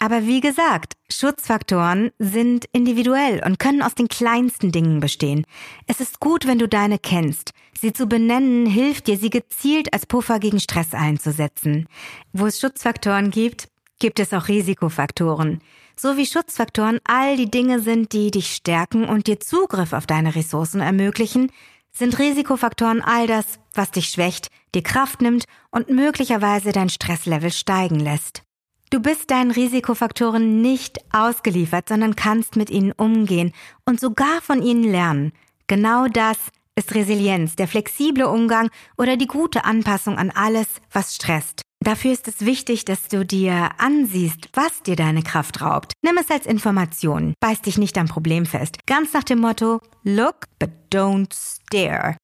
Aber 0.00 0.26
wie 0.26 0.40
gesagt, 0.40 0.94
Schutzfaktoren 1.10 2.10
sind 2.18 2.66
individuell 2.72 3.42
und 3.44 3.58
können 3.58 3.82
aus 3.82 3.96
den 3.96 4.08
kleinsten 4.08 4.70
Dingen 4.70 5.00
bestehen. 5.00 5.44
Es 5.88 6.00
ist 6.00 6.20
gut, 6.20 6.46
wenn 6.46 6.58
du 6.58 6.68
deine 6.68 6.98
kennst. 6.98 7.52
Sie 7.78 7.92
zu 7.92 8.06
benennen 8.06 8.66
hilft 8.66 9.08
dir, 9.08 9.18
sie 9.18 9.30
gezielt 9.30 9.92
als 9.92 10.06
Puffer 10.06 10.38
gegen 10.38 10.60
Stress 10.60 10.94
einzusetzen. 10.94 11.88
Wo 12.32 12.46
es 12.46 12.60
Schutzfaktoren 12.60 13.30
gibt, 13.30 13.68
gibt 13.98 14.20
es 14.20 14.32
auch 14.32 14.46
Risikofaktoren 14.46 15.60
so 16.00 16.16
wie 16.16 16.26
Schutzfaktoren 16.26 17.00
all 17.04 17.36
die 17.36 17.50
Dinge 17.50 17.80
sind, 17.80 18.12
die 18.12 18.30
dich 18.30 18.54
stärken 18.54 19.04
und 19.04 19.26
dir 19.26 19.40
Zugriff 19.40 19.92
auf 19.92 20.06
deine 20.06 20.34
Ressourcen 20.34 20.80
ermöglichen, 20.80 21.50
sind 21.90 22.18
Risikofaktoren 22.18 23.02
all 23.02 23.26
das, 23.26 23.58
was 23.74 23.90
dich 23.90 24.08
schwächt, 24.08 24.48
dir 24.74 24.82
Kraft 24.82 25.20
nimmt 25.20 25.44
und 25.70 25.90
möglicherweise 25.90 26.72
dein 26.72 26.88
Stresslevel 26.88 27.50
steigen 27.50 27.98
lässt. 27.98 28.42
Du 28.90 29.00
bist 29.00 29.30
deinen 29.30 29.50
Risikofaktoren 29.50 30.62
nicht 30.62 30.98
ausgeliefert, 31.12 31.88
sondern 31.88 32.16
kannst 32.16 32.56
mit 32.56 32.70
ihnen 32.70 32.92
umgehen 32.92 33.52
und 33.84 34.00
sogar 34.00 34.40
von 34.40 34.62
ihnen 34.62 34.84
lernen. 34.84 35.32
Genau 35.66 36.06
das 36.06 36.38
ist 36.74 36.94
Resilienz, 36.94 37.56
der 37.56 37.68
flexible 37.68 38.24
Umgang 38.24 38.70
oder 38.96 39.16
die 39.16 39.26
gute 39.26 39.64
Anpassung 39.64 40.16
an 40.16 40.30
alles, 40.30 40.68
was 40.90 41.16
stresst. 41.16 41.67
Dafür 41.80 42.12
ist 42.12 42.26
es 42.28 42.44
wichtig, 42.44 42.84
dass 42.84 43.08
du 43.08 43.24
dir 43.24 43.70
ansiehst, 43.78 44.48
was 44.52 44.82
dir 44.82 44.96
deine 44.96 45.22
Kraft 45.22 45.60
raubt. 45.62 45.92
Nimm 46.02 46.18
es 46.18 46.30
als 46.30 46.46
Information. 46.46 47.34
Beiß 47.40 47.62
dich 47.62 47.78
nicht 47.78 47.96
am 47.98 48.08
Problem 48.08 48.46
fest. 48.46 48.78
Ganz 48.86 49.12
nach 49.12 49.24
dem 49.24 49.38
Motto, 49.40 49.80
look, 50.02 50.46
but 50.58 50.70
don't 50.92 51.32
stare. 51.32 52.16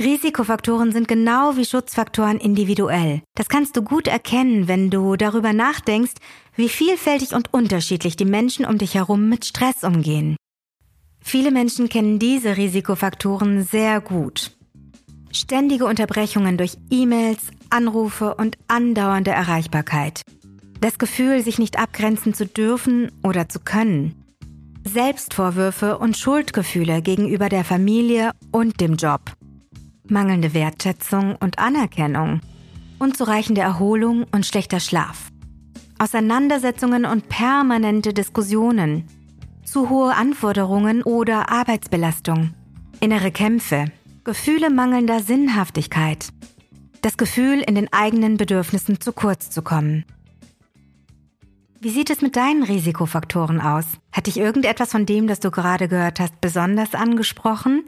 Risikofaktoren 0.00 0.92
sind 0.92 1.08
genau 1.08 1.56
wie 1.56 1.64
Schutzfaktoren 1.64 2.38
individuell. 2.38 3.22
Das 3.34 3.48
kannst 3.48 3.76
du 3.76 3.82
gut 3.82 4.06
erkennen, 4.06 4.68
wenn 4.68 4.90
du 4.90 5.16
darüber 5.16 5.52
nachdenkst, 5.52 6.14
wie 6.54 6.68
vielfältig 6.68 7.34
und 7.34 7.52
unterschiedlich 7.52 8.16
die 8.16 8.24
Menschen 8.24 8.64
um 8.64 8.78
dich 8.78 8.94
herum 8.94 9.28
mit 9.28 9.44
Stress 9.44 9.82
umgehen. 9.82 10.36
Viele 11.20 11.50
Menschen 11.50 11.88
kennen 11.88 12.18
diese 12.18 12.56
Risikofaktoren 12.56 13.64
sehr 13.64 14.00
gut. 14.00 14.57
Ständige 15.32 15.84
Unterbrechungen 15.84 16.56
durch 16.56 16.76
E-Mails, 16.90 17.48
Anrufe 17.70 18.34
und 18.34 18.56
andauernde 18.68 19.30
Erreichbarkeit. 19.30 20.22
Das 20.80 20.98
Gefühl, 20.98 21.42
sich 21.42 21.58
nicht 21.58 21.78
abgrenzen 21.78 22.34
zu 22.34 22.46
dürfen 22.46 23.10
oder 23.22 23.48
zu 23.48 23.60
können. 23.60 24.14
Selbstvorwürfe 24.84 25.98
und 25.98 26.16
Schuldgefühle 26.16 27.02
gegenüber 27.02 27.48
der 27.48 27.64
Familie 27.64 28.32
und 28.52 28.80
dem 28.80 28.96
Job. 28.96 29.20
mangelnde 30.10 30.54
Wertschätzung 30.54 31.36
und 31.36 31.58
Anerkennung, 31.58 32.40
unzureichende 32.98 33.60
Erholung 33.60 34.24
und 34.32 34.46
schlechter 34.46 34.80
Schlaf, 34.80 35.28
Auseinandersetzungen 35.98 37.04
und 37.04 37.28
permanente 37.28 38.14
Diskussionen, 38.14 39.04
zu 39.64 39.90
hohe 39.90 40.14
Anforderungen 40.14 41.02
oder 41.02 41.50
Arbeitsbelastung, 41.50 42.54
innere 43.00 43.30
Kämpfe, 43.30 43.86
Gefühle 44.28 44.68
mangelnder 44.68 45.20
Sinnhaftigkeit, 45.20 46.28
das 47.00 47.16
Gefühl, 47.16 47.62
in 47.62 47.74
den 47.76 47.90
eigenen 47.94 48.36
Bedürfnissen 48.36 49.00
zu 49.00 49.14
kurz 49.14 49.48
zu 49.48 49.62
kommen. 49.62 50.04
Wie 51.80 51.88
sieht 51.88 52.10
es 52.10 52.20
mit 52.20 52.36
deinen 52.36 52.62
Risikofaktoren 52.62 53.58
aus? 53.58 53.86
Hat 54.12 54.26
dich 54.26 54.36
irgendetwas 54.36 54.90
von 54.90 55.06
dem, 55.06 55.28
das 55.28 55.40
du 55.40 55.50
gerade 55.50 55.88
gehört 55.88 56.20
hast, 56.20 56.42
besonders 56.42 56.94
angesprochen? 56.94 57.86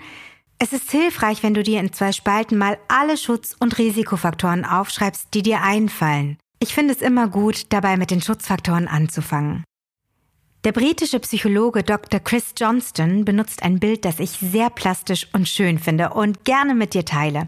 Es 0.59 0.73
ist 0.73 0.91
hilfreich, 0.91 1.43
wenn 1.43 1.53
du 1.53 1.63
dir 1.63 1.79
in 1.79 1.93
zwei 1.93 2.13
Spalten 2.13 2.57
mal 2.57 2.79
alle 2.89 3.19
Schutz- 3.19 3.55
und 3.61 3.77
Risikofaktoren 3.77 4.65
aufschreibst, 4.65 5.35
die 5.35 5.43
dir 5.43 5.61
einfallen. 5.61 6.39
Ich 6.59 6.73
finde 6.73 6.95
es 6.95 7.03
immer 7.03 7.29
gut, 7.29 7.71
dabei 7.71 7.99
mit 7.99 8.11
den 8.11 8.23
Schutzfaktoren 8.23 8.89
anzufangen. 8.89 9.63
Der 10.65 10.73
britische 10.73 11.21
Psychologe 11.21 11.83
Dr. 11.83 12.21
Chris 12.21 12.53
Johnston 12.55 13.25
benutzt 13.25 13.63
ein 13.63 13.81
Bild, 13.81 14.05
das 14.05 14.21
ich 14.21 14.33
sehr 14.33 14.69
plastisch 14.69 15.27
und 15.33 15.49
schön 15.49 15.79
finde 15.79 16.11
und 16.11 16.45
gerne 16.45 16.75
mit 16.75 16.93
dir 16.93 17.07
teile. 17.07 17.47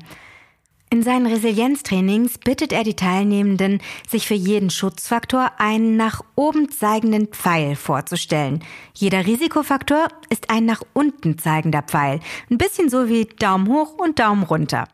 In 0.89 1.03
seinen 1.03 1.27
Resilienztrainings 1.27 2.39
bittet 2.39 2.73
er 2.73 2.85
die 2.85 2.97
Teilnehmenden, 2.97 3.83
sich 4.09 4.27
für 4.27 4.35
jeden 4.35 4.71
Schutzfaktor 4.71 5.53
einen 5.59 5.99
nach 5.99 6.23
oben 6.37 6.71
zeigenden 6.71 7.27
Pfeil 7.27 7.77
vorzustellen. 7.77 8.65
Jeder 8.95 9.27
Risikofaktor 9.27 10.09
ist 10.31 10.49
ein 10.49 10.65
nach 10.65 10.81
unten 10.95 11.37
zeigender 11.37 11.83
Pfeil, 11.83 12.21
ein 12.51 12.57
bisschen 12.57 12.89
so 12.89 13.11
wie 13.11 13.27
Daumen 13.27 13.69
hoch 13.69 13.93
und 13.99 14.21
Daumen 14.21 14.43
runter. 14.43 14.89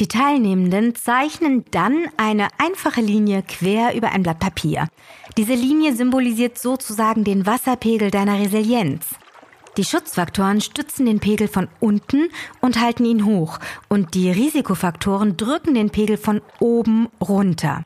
Die 0.00 0.08
Teilnehmenden 0.08 0.96
zeichnen 0.96 1.64
dann 1.70 2.08
eine 2.16 2.48
einfache 2.58 3.00
Linie 3.00 3.44
quer 3.46 3.94
über 3.94 4.10
ein 4.10 4.24
Blatt 4.24 4.40
Papier. 4.40 4.88
Diese 5.36 5.54
Linie 5.54 5.94
symbolisiert 5.94 6.58
sozusagen 6.58 7.22
den 7.22 7.46
Wasserpegel 7.46 8.10
deiner 8.10 8.40
Resilienz. 8.40 9.06
Die 9.76 9.84
Schutzfaktoren 9.84 10.60
stützen 10.60 11.06
den 11.06 11.20
Pegel 11.20 11.46
von 11.46 11.68
unten 11.78 12.28
und 12.60 12.80
halten 12.80 13.04
ihn 13.04 13.24
hoch 13.24 13.60
und 13.88 14.14
die 14.14 14.32
Risikofaktoren 14.32 15.36
drücken 15.36 15.74
den 15.74 15.90
Pegel 15.90 16.16
von 16.16 16.42
oben 16.58 17.08
runter. 17.20 17.84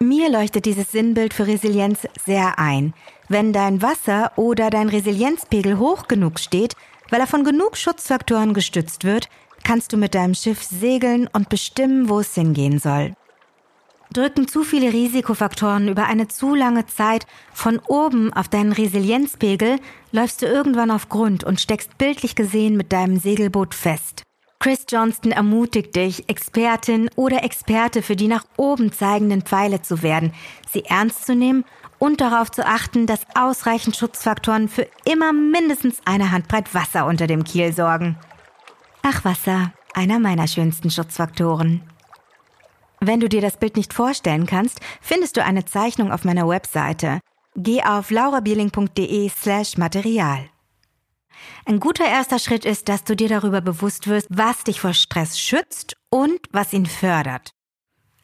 Mir 0.00 0.30
leuchtet 0.30 0.64
dieses 0.64 0.92
Sinnbild 0.92 1.34
für 1.34 1.46
Resilienz 1.46 2.06
sehr 2.24 2.58
ein. 2.58 2.94
Wenn 3.28 3.52
dein 3.52 3.82
Wasser 3.82 4.32
oder 4.36 4.70
dein 4.70 4.88
Resilienzpegel 4.88 5.78
hoch 5.78 6.06
genug 6.08 6.38
steht, 6.38 6.74
weil 7.10 7.20
er 7.20 7.26
von 7.26 7.44
genug 7.44 7.76
Schutzfaktoren 7.76 8.52
gestützt 8.52 9.04
wird, 9.04 9.28
kannst 9.64 9.92
du 9.92 9.96
mit 9.96 10.14
deinem 10.14 10.34
Schiff 10.34 10.62
segeln 10.62 11.28
und 11.32 11.48
bestimmen, 11.48 12.08
wo 12.08 12.20
es 12.20 12.34
hingehen 12.34 12.78
soll. 12.78 13.14
Drücken 14.12 14.48
zu 14.48 14.62
viele 14.62 14.92
Risikofaktoren 14.92 15.88
über 15.88 16.06
eine 16.06 16.28
zu 16.28 16.54
lange 16.54 16.86
Zeit 16.86 17.26
von 17.52 17.80
oben 17.86 18.32
auf 18.32 18.48
deinen 18.48 18.72
Resilienzpegel, 18.72 19.78
läufst 20.12 20.42
du 20.42 20.46
irgendwann 20.46 20.90
auf 20.90 21.08
Grund 21.08 21.44
und 21.44 21.60
steckst 21.60 21.98
bildlich 21.98 22.34
gesehen 22.34 22.76
mit 22.76 22.92
deinem 22.92 23.18
Segelboot 23.18 23.74
fest. 23.74 24.22
Chris 24.58 24.86
Johnston 24.88 25.32
ermutigt 25.32 25.94
dich, 25.96 26.28
Expertin 26.28 27.10
oder 27.14 27.44
Experte 27.44 28.00
für 28.00 28.16
die 28.16 28.26
nach 28.26 28.44
oben 28.56 28.90
zeigenden 28.90 29.42
Pfeile 29.42 29.82
zu 29.82 30.02
werden, 30.02 30.32
sie 30.70 30.84
ernst 30.84 31.26
zu 31.26 31.34
nehmen 31.34 31.64
und 31.98 32.20
darauf 32.20 32.50
zu 32.50 32.66
achten, 32.66 33.06
dass 33.06 33.26
ausreichend 33.34 33.96
Schutzfaktoren 33.96 34.68
für 34.68 34.86
immer 35.04 35.32
mindestens 35.32 36.00
eine 36.04 36.30
Handbreit 36.32 36.74
Wasser 36.74 37.06
unter 37.06 37.26
dem 37.26 37.44
Kiel 37.44 37.72
sorgen. 37.72 38.16
Ach 39.08 39.24
Wasser, 39.24 39.72
einer 39.94 40.18
meiner 40.18 40.48
schönsten 40.48 40.90
Schutzfaktoren. 40.90 41.80
Wenn 42.98 43.20
du 43.20 43.28
dir 43.28 43.40
das 43.40 43.56
Bild 43.56 43.76
nicht 43.76 43.94
vorstellen 43.94 44.46
kannst, 44.46 44.80
findest 45.00 45.36
du 45.36 45.44
eine 45.44 45.64
Zeichnung 45.64 46.10
auf 46.10 46.24
meiner 46.24 46.48
Webseite. 46.48 47.20
Geh 47.54 47.84
auf 47.84 48.10
laurabierling.de 48.10 49.28
slash 49.28 49.76
Material. 49.76 50.50
Ein 51.66 51.78
guter 51.78 52.04
erster 52.04 52.40
Schritt 52.40 52.64
ist, 52.64 52.88
dass 52.88 53.04
du 53.04 53.14
dir 53.14 53.28
darüber 53.28 53.60
bewusst 53.60 54.08
wirst, 54.08 54.26
was 54.28 54.64
dich 54.64 54.80
vor 54.80 54.92
Stress 54.92 55.38
schützt 55.38 55.96
und 56.10 56.40
was 56.50 56.72
ihn 56.72 56.86
fördert. 56.86 57.50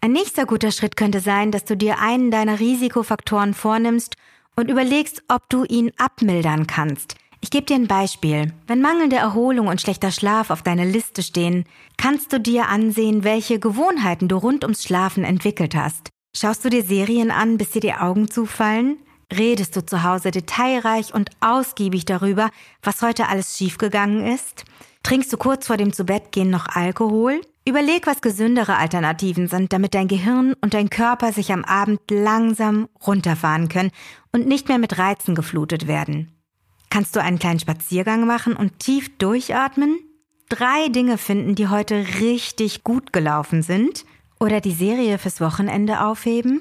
Ein 0.00 0.10
nächster 0.10 0.46
guter 0.46 0.72
Schritt 0.72 0.96
könnte 0.96 1.20
sein, 1.20 1.52
dass 1.52 1.64
du 1.64 1.76
dir 1.76 2.00
einen 2.00 2.32
deiner 2.32 2.58
Risikofaktoren 2.58 3.54
vornimmst 3.54 4.16
und 4.56 4.68
überlegst, 4.68 5.22
ob 5.28 5.48
du 5.48 5.62
ihn 5.62 5.92
abmildern 5.96 6.66
kannst, 6.66 7.14
ich 7.42 7.50
gebe 7.50 7.66
dir 7.66 7.74
ein 7.74 7.88
Beispiel. 7.88 8.52
Wenn 8.68 8.80
mangelnde 8.80 9.16
Erholung 9.16 9.66
und 9.66 9.80
schlechter 9.80 10.12
Schlaf 10.12 10.50
auf 10.50 10.62
deiner 10.62 10.84
Liste 10.84 11.22
stehen, 11.22 11.64
kannst 11.96 12.32
du 12.32 12.40
dir 12.40 12.68
ansehen, 12.68 13.24
welche 13.24 13.58
Gewohnheiten 13.58 14.28
du 14.28 14.36
rund 14.36 14.62
ums 14.62 14.84
Schlafen 14.84 15.24
entwickelt 15.24 15.74
hast. 15.74 16.08
Schaust 16.34 16.64
du 16.64 16.70
dir 16.70 16.84
Serien 16.84 17.30
an, 17.30 17.58
bis 17.58 17.70
dir 17.70 17.80
die 17.80 17.94
Augen 17.94 18.30
zufallen? 18.30 18.96
Redest 19.36 19.74
du 19.76 19.84
zu 19.84 20.04
Hause 20.04 20.30
detailreich 20.30 21.12
und 21.12 21.30
ausgiebig 21.40 22.04
darüber, 22.04 22.50
was 22.82 23.02
heute 23.02 23.28
alles 23.28 23.58
schiefgegangen 23.58 24.26
ist? 24.26 24.64
Trinkst 25.02 25.32
du 25.32 25.36
kurz 25.36 25.66
vor 25.66 25.76
dem 25.76 25.92
Zubettgehen 25.92 26.48
noch 26.48 26.68
Alkohol? 26.68 27.40
Überleg, 27.66 28.06
was 28.06 28.20
gesündere 28.22 28.76
Alternativen 28.76 29.48
sind, 29.48 29.72
damit 29.72 29.94
dein 29.94 30.08
Gehirn 30.08 30.54
und 30.60 30.74
dein 30.74 30.90
Körper 30.90 31.32
sich 31.32 31.52
am 31.52 31.64
Abend 31.64 32.00
langsam 32.10 32.88
runterfahren 33.04 33.68
können 33.68 33.90
und 34.32 34.46
nicht 34.46 34.68
mehr 34.68 34.78
mit 34.78 34.98
Reizen 34.98 35.34
geflutet 35.34 35.86
werden. 35.86 36.30
Kannst 36.92 37.16
du 37.16 37.22
einen 37.22 37.38
kleinen 37.38 37.58
Spaziergang 37.58 38.26
machen 38.26 38.54
und 38.54 38.78
tief 38.78 39.16
durchatmen? 39.16 39.98
Drei 40.50 40.90
Dinge 40.90 41.16
finden, 41.16 41.54
die 41.54 41.68
heute 41.68 42.04
richtig 42.20 42.84
gut 42.84 43.14
gelaufen 43.14 43.62
sind? 43.62 44.04
Oder 44.38 44.60
die 44.60 44.74
Serie 44.74 45.16
fürs 45.16 45.40
Wochenende 45.40 46.04
aufheben? 46.04 46.60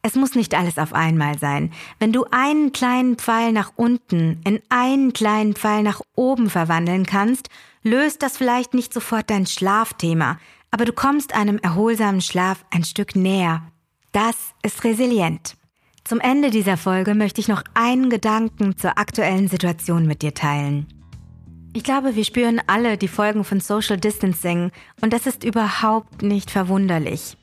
Es 0.00 0.14
muss 0.14 0.34
nicht 0.34 0.54
alles 0.54 0.78
auf 0.78 0.94
einmal 0.94 1.38
sein. 1.38 1.70
Wenn 1.98 2.14
du 2.14 2.24
einen 2.30 2.72
kleinen 2.72 3.16
Pfeil 3.16 3.52
nach 3.52 3.72
unten 3.76 4.40
in 4.46 4.62
einen 4.70 5.12
kleinen 5.12 5.54
Pfeil 5.54 5.82
nach 5.82 6.00
oben 6.16 6.48
verwandeln 6.48 7.04
kannst, 7.04 7.50
löst 7.82 8.22
das 8.22 8.38
vielleicht 8.38 8.72
nicht 8.72 8.94
sofort 8.94 9.28
dein 9.28 9.44
Schlafthema, 9.44 10.38
aber 10.70 10.86
du 10.86 10.94
kommst 10.94 11.34
einem 11.34 11.58
erholsamen 11.58 12.22
Schlaf 12.22 12.64
ein 12.70 12.84
Stück 12.84 13.14
näher. 13.14 13.70
Das 14.12 14.54
ist 14.62 14.82
resilient. 14.84 15.57
Zum 16.08 16.20
Ende 16.20 16.48
dieser 16.48 16.78
Folge 16.78 17.14
möchte 17.14 17.42
ich 17.42 17.48
noch 17.48 17.62
einen 17.74 18.08
Gedanken 18.08 18.78
zur 18.78 18.96
aktuellen 18.96 19.46
Situation 19.46 20.06
mit 20.06 20.22
dir 20.22 20.32
teilen. 20.32 20.86
Ich 21.74 21.84
glaube, 21.84 22.16
wir 22.16 22.24
spüren 22.24 22.62
alle 22.66 22.96
die 22.96 23.08
Folgen 23.08 23.44
von 23.44 23.60
Social 23.60 23.98
Distancing 23.98 24.70
und 25.02 25.12
das 25.12 25.26
ist 25.26 25.44
überhaupt 25.44 26.22
nicht 26.22 26.50
verwunderlich. 26.50 27.36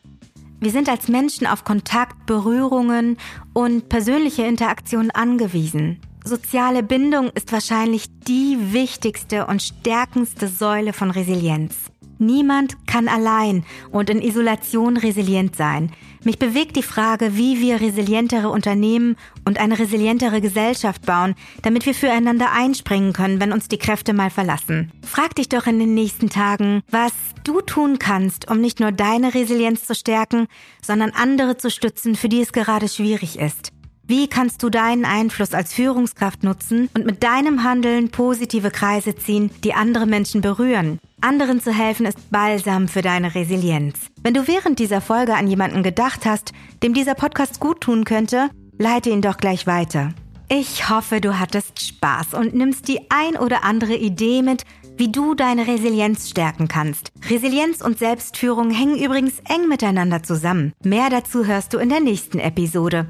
Wir 0.59 0.71
sind 0.71 0.89
als 0.89 1.09
Menschen 1.09 1.45
auf 1.45 1.63
Kontakt, 1.63 2.25
Berührungen 2.25 3.17
und 3.53 3.87
persönliche 3.87 4.47
Interaktion 4.47 5.11
angewiesen. 5.11 5.99
Soziale 6.23 6.81
Bindung 6.81 7.29
ist 7.35 7.51
wahrscheinlich 7.51 8.07
die 8.27 8.73
wichtigste 8.73 9.45
und 9.45 9.61
stärkendste 9.61 10.47
Säule 10.47 10.91
von 10.91 11.11
Resilienz. 11.11 11.91
Niemand 12.17 12.87
kann 12.87 13.07
allein 13.07 13.65
und 13.91 14.09
in 14.09 14.21
Isolation 14.21 14.97
resilient 14.97 15.55
sein. 15.55 15.91
Mich 16.23 16.39
bewegt 16.39 16.75
die 16.75 16.83
Frage, 16.83 17.37
wie 17.37 17.61
wir 17.61 17.81
resilientere 17.81 18.49
Unternehmen 18.49 19.15
und 19.45 19.59
eine 19.59 19.77
resilientere 19.77 20.41
Gesellschaft 20.41 21.05
bauen, 21.05 21.35
damit 21.61 21.85
wir 21.85 21.93
füreinander 21.93 22.51
einspringen 22.51 23.13
können, 23.13 23.39
wenn 23.39 23.53
uns 23.53 23.67
die 23.67 23.77
Kräfte 23.77 24.13
mal 24.13 24.31
verlassen. 24.31 24.91
Frag 25.03 25.35
dich 25.35 25.49
doch 25.49 25.67
in 25.67 25.77
den 25.77 25.93
nächsten 25.93 26.29
Tagen, 26.29 26.81
was 26.89 27.13
du 27.43 27.61
tun 27.61 27.99
kannst, 27.99 28.49
um 28.49 28.59
nicht 28.59 28.79
nur 28.79 28.91
deine 28.91 29.35
Resilienz 29.35 29.85
zu 29.85 29.93
stärken, 29.93 30.47
sondern 30.81 31.11
andere 31.11 31.57
zu 31.57 31.69
stützen, 31.69 32.15
für 32.15 32.29
die 32.29 32.41
es 32.41 32.53
gerade 32.53 32.87
schwierig 32.87 33.37
ist. 33.37 33.71
Wie 34.07 34.27
kannst 34.27 34.61
du 34.61 34.69
deinen 34.69 35.03
Einfluss 35.03 35.55
als 35.55 35.73
Führungskraft 35.73 36.43
nutzen 36.43 36.89
und 36.93 37.07
mit 37.07 37.23
deinem 37.23 37.63
Handeln 37.63 38.09
positive 38.09 38.69
Kreise 38.69 39.15
ziehen, 39.15 39.49
die 39.63 39.73
andere 39.73 40.05
Menschen 40.05 40.41
berühren? 40.41 40.99
Anderen 41.21 41.59
zu 41.59 41.73
helfen 41.73 42.05
ist 42.05 42.29
Balsam 42.29 42.87
für 42.87 43.01
deine 43.01 43.33
Resilienz. 43.33 43.97
Wenn 44.21 44.35
du 44.35 44.47
während 44.47 44.77
dieser 44.77 45.01
Folge 45.01 45.33
an 45.33 45.47
jemanden 45.47 45.81
gedacht 45.81 46.25
hast, 46.25 46.51
dem 46.83 46.93
dieser 46.93 47.15
Podcast 47.15 47.59
gut 47.59 47.81
tun 47.81 48.05
könnte, 48.05 48.51
leite 48.77 49.09
ihn 49.09 49.23
doch 49.23 49.37
gleich 49.37 49.65
weiter. 49.65 50.13
Ich 50.49 50.87
hoffe, 50.87 51.19
du 51.19 51.39
hattest 51.39 51.81
Spaß 51.81 52.35
und 52.35 52.53
nimmst 52.53 52.87
die 52.87 53.09
ein 53.09 53.35
oder 53.35 53.63
andere 53.63 53.95
Idee 53.95 54.43
mit, 54.43 54.65
wie 54.97 55.11
du 55.11 55.33
deine 55.33 55.65
Resilienz 55.65 56.29
stärken 56.29 56.67
kannst. 56.67 57.11
Resilienz 57.27 57.81
und 57.81 57.97
Selbstführung 57.97 58.69
hängen 58.69 58.99
übrigens 58.99 59.39
eng 59.49 59.67
miteinander 59.67 60.21
zusammen. 60.21 60.73
Mehr 60.83 61.09
dazu 61.09 61.47
hörst 61.47 61.73
du 61.73 61.79
in 61.79 61.89
der 61.89 62.01
nächsten 62.01 62.37
Episode. 62.37 63.07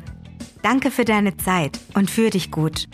Danke 0.65 0.89
für 0.89 1.05
deine 1.05 1.37
Zeit 1.37 1.79
und 1.93 2.09
für 2.09 2.31
dich 2.31 2.49
gut. 2.49 2.87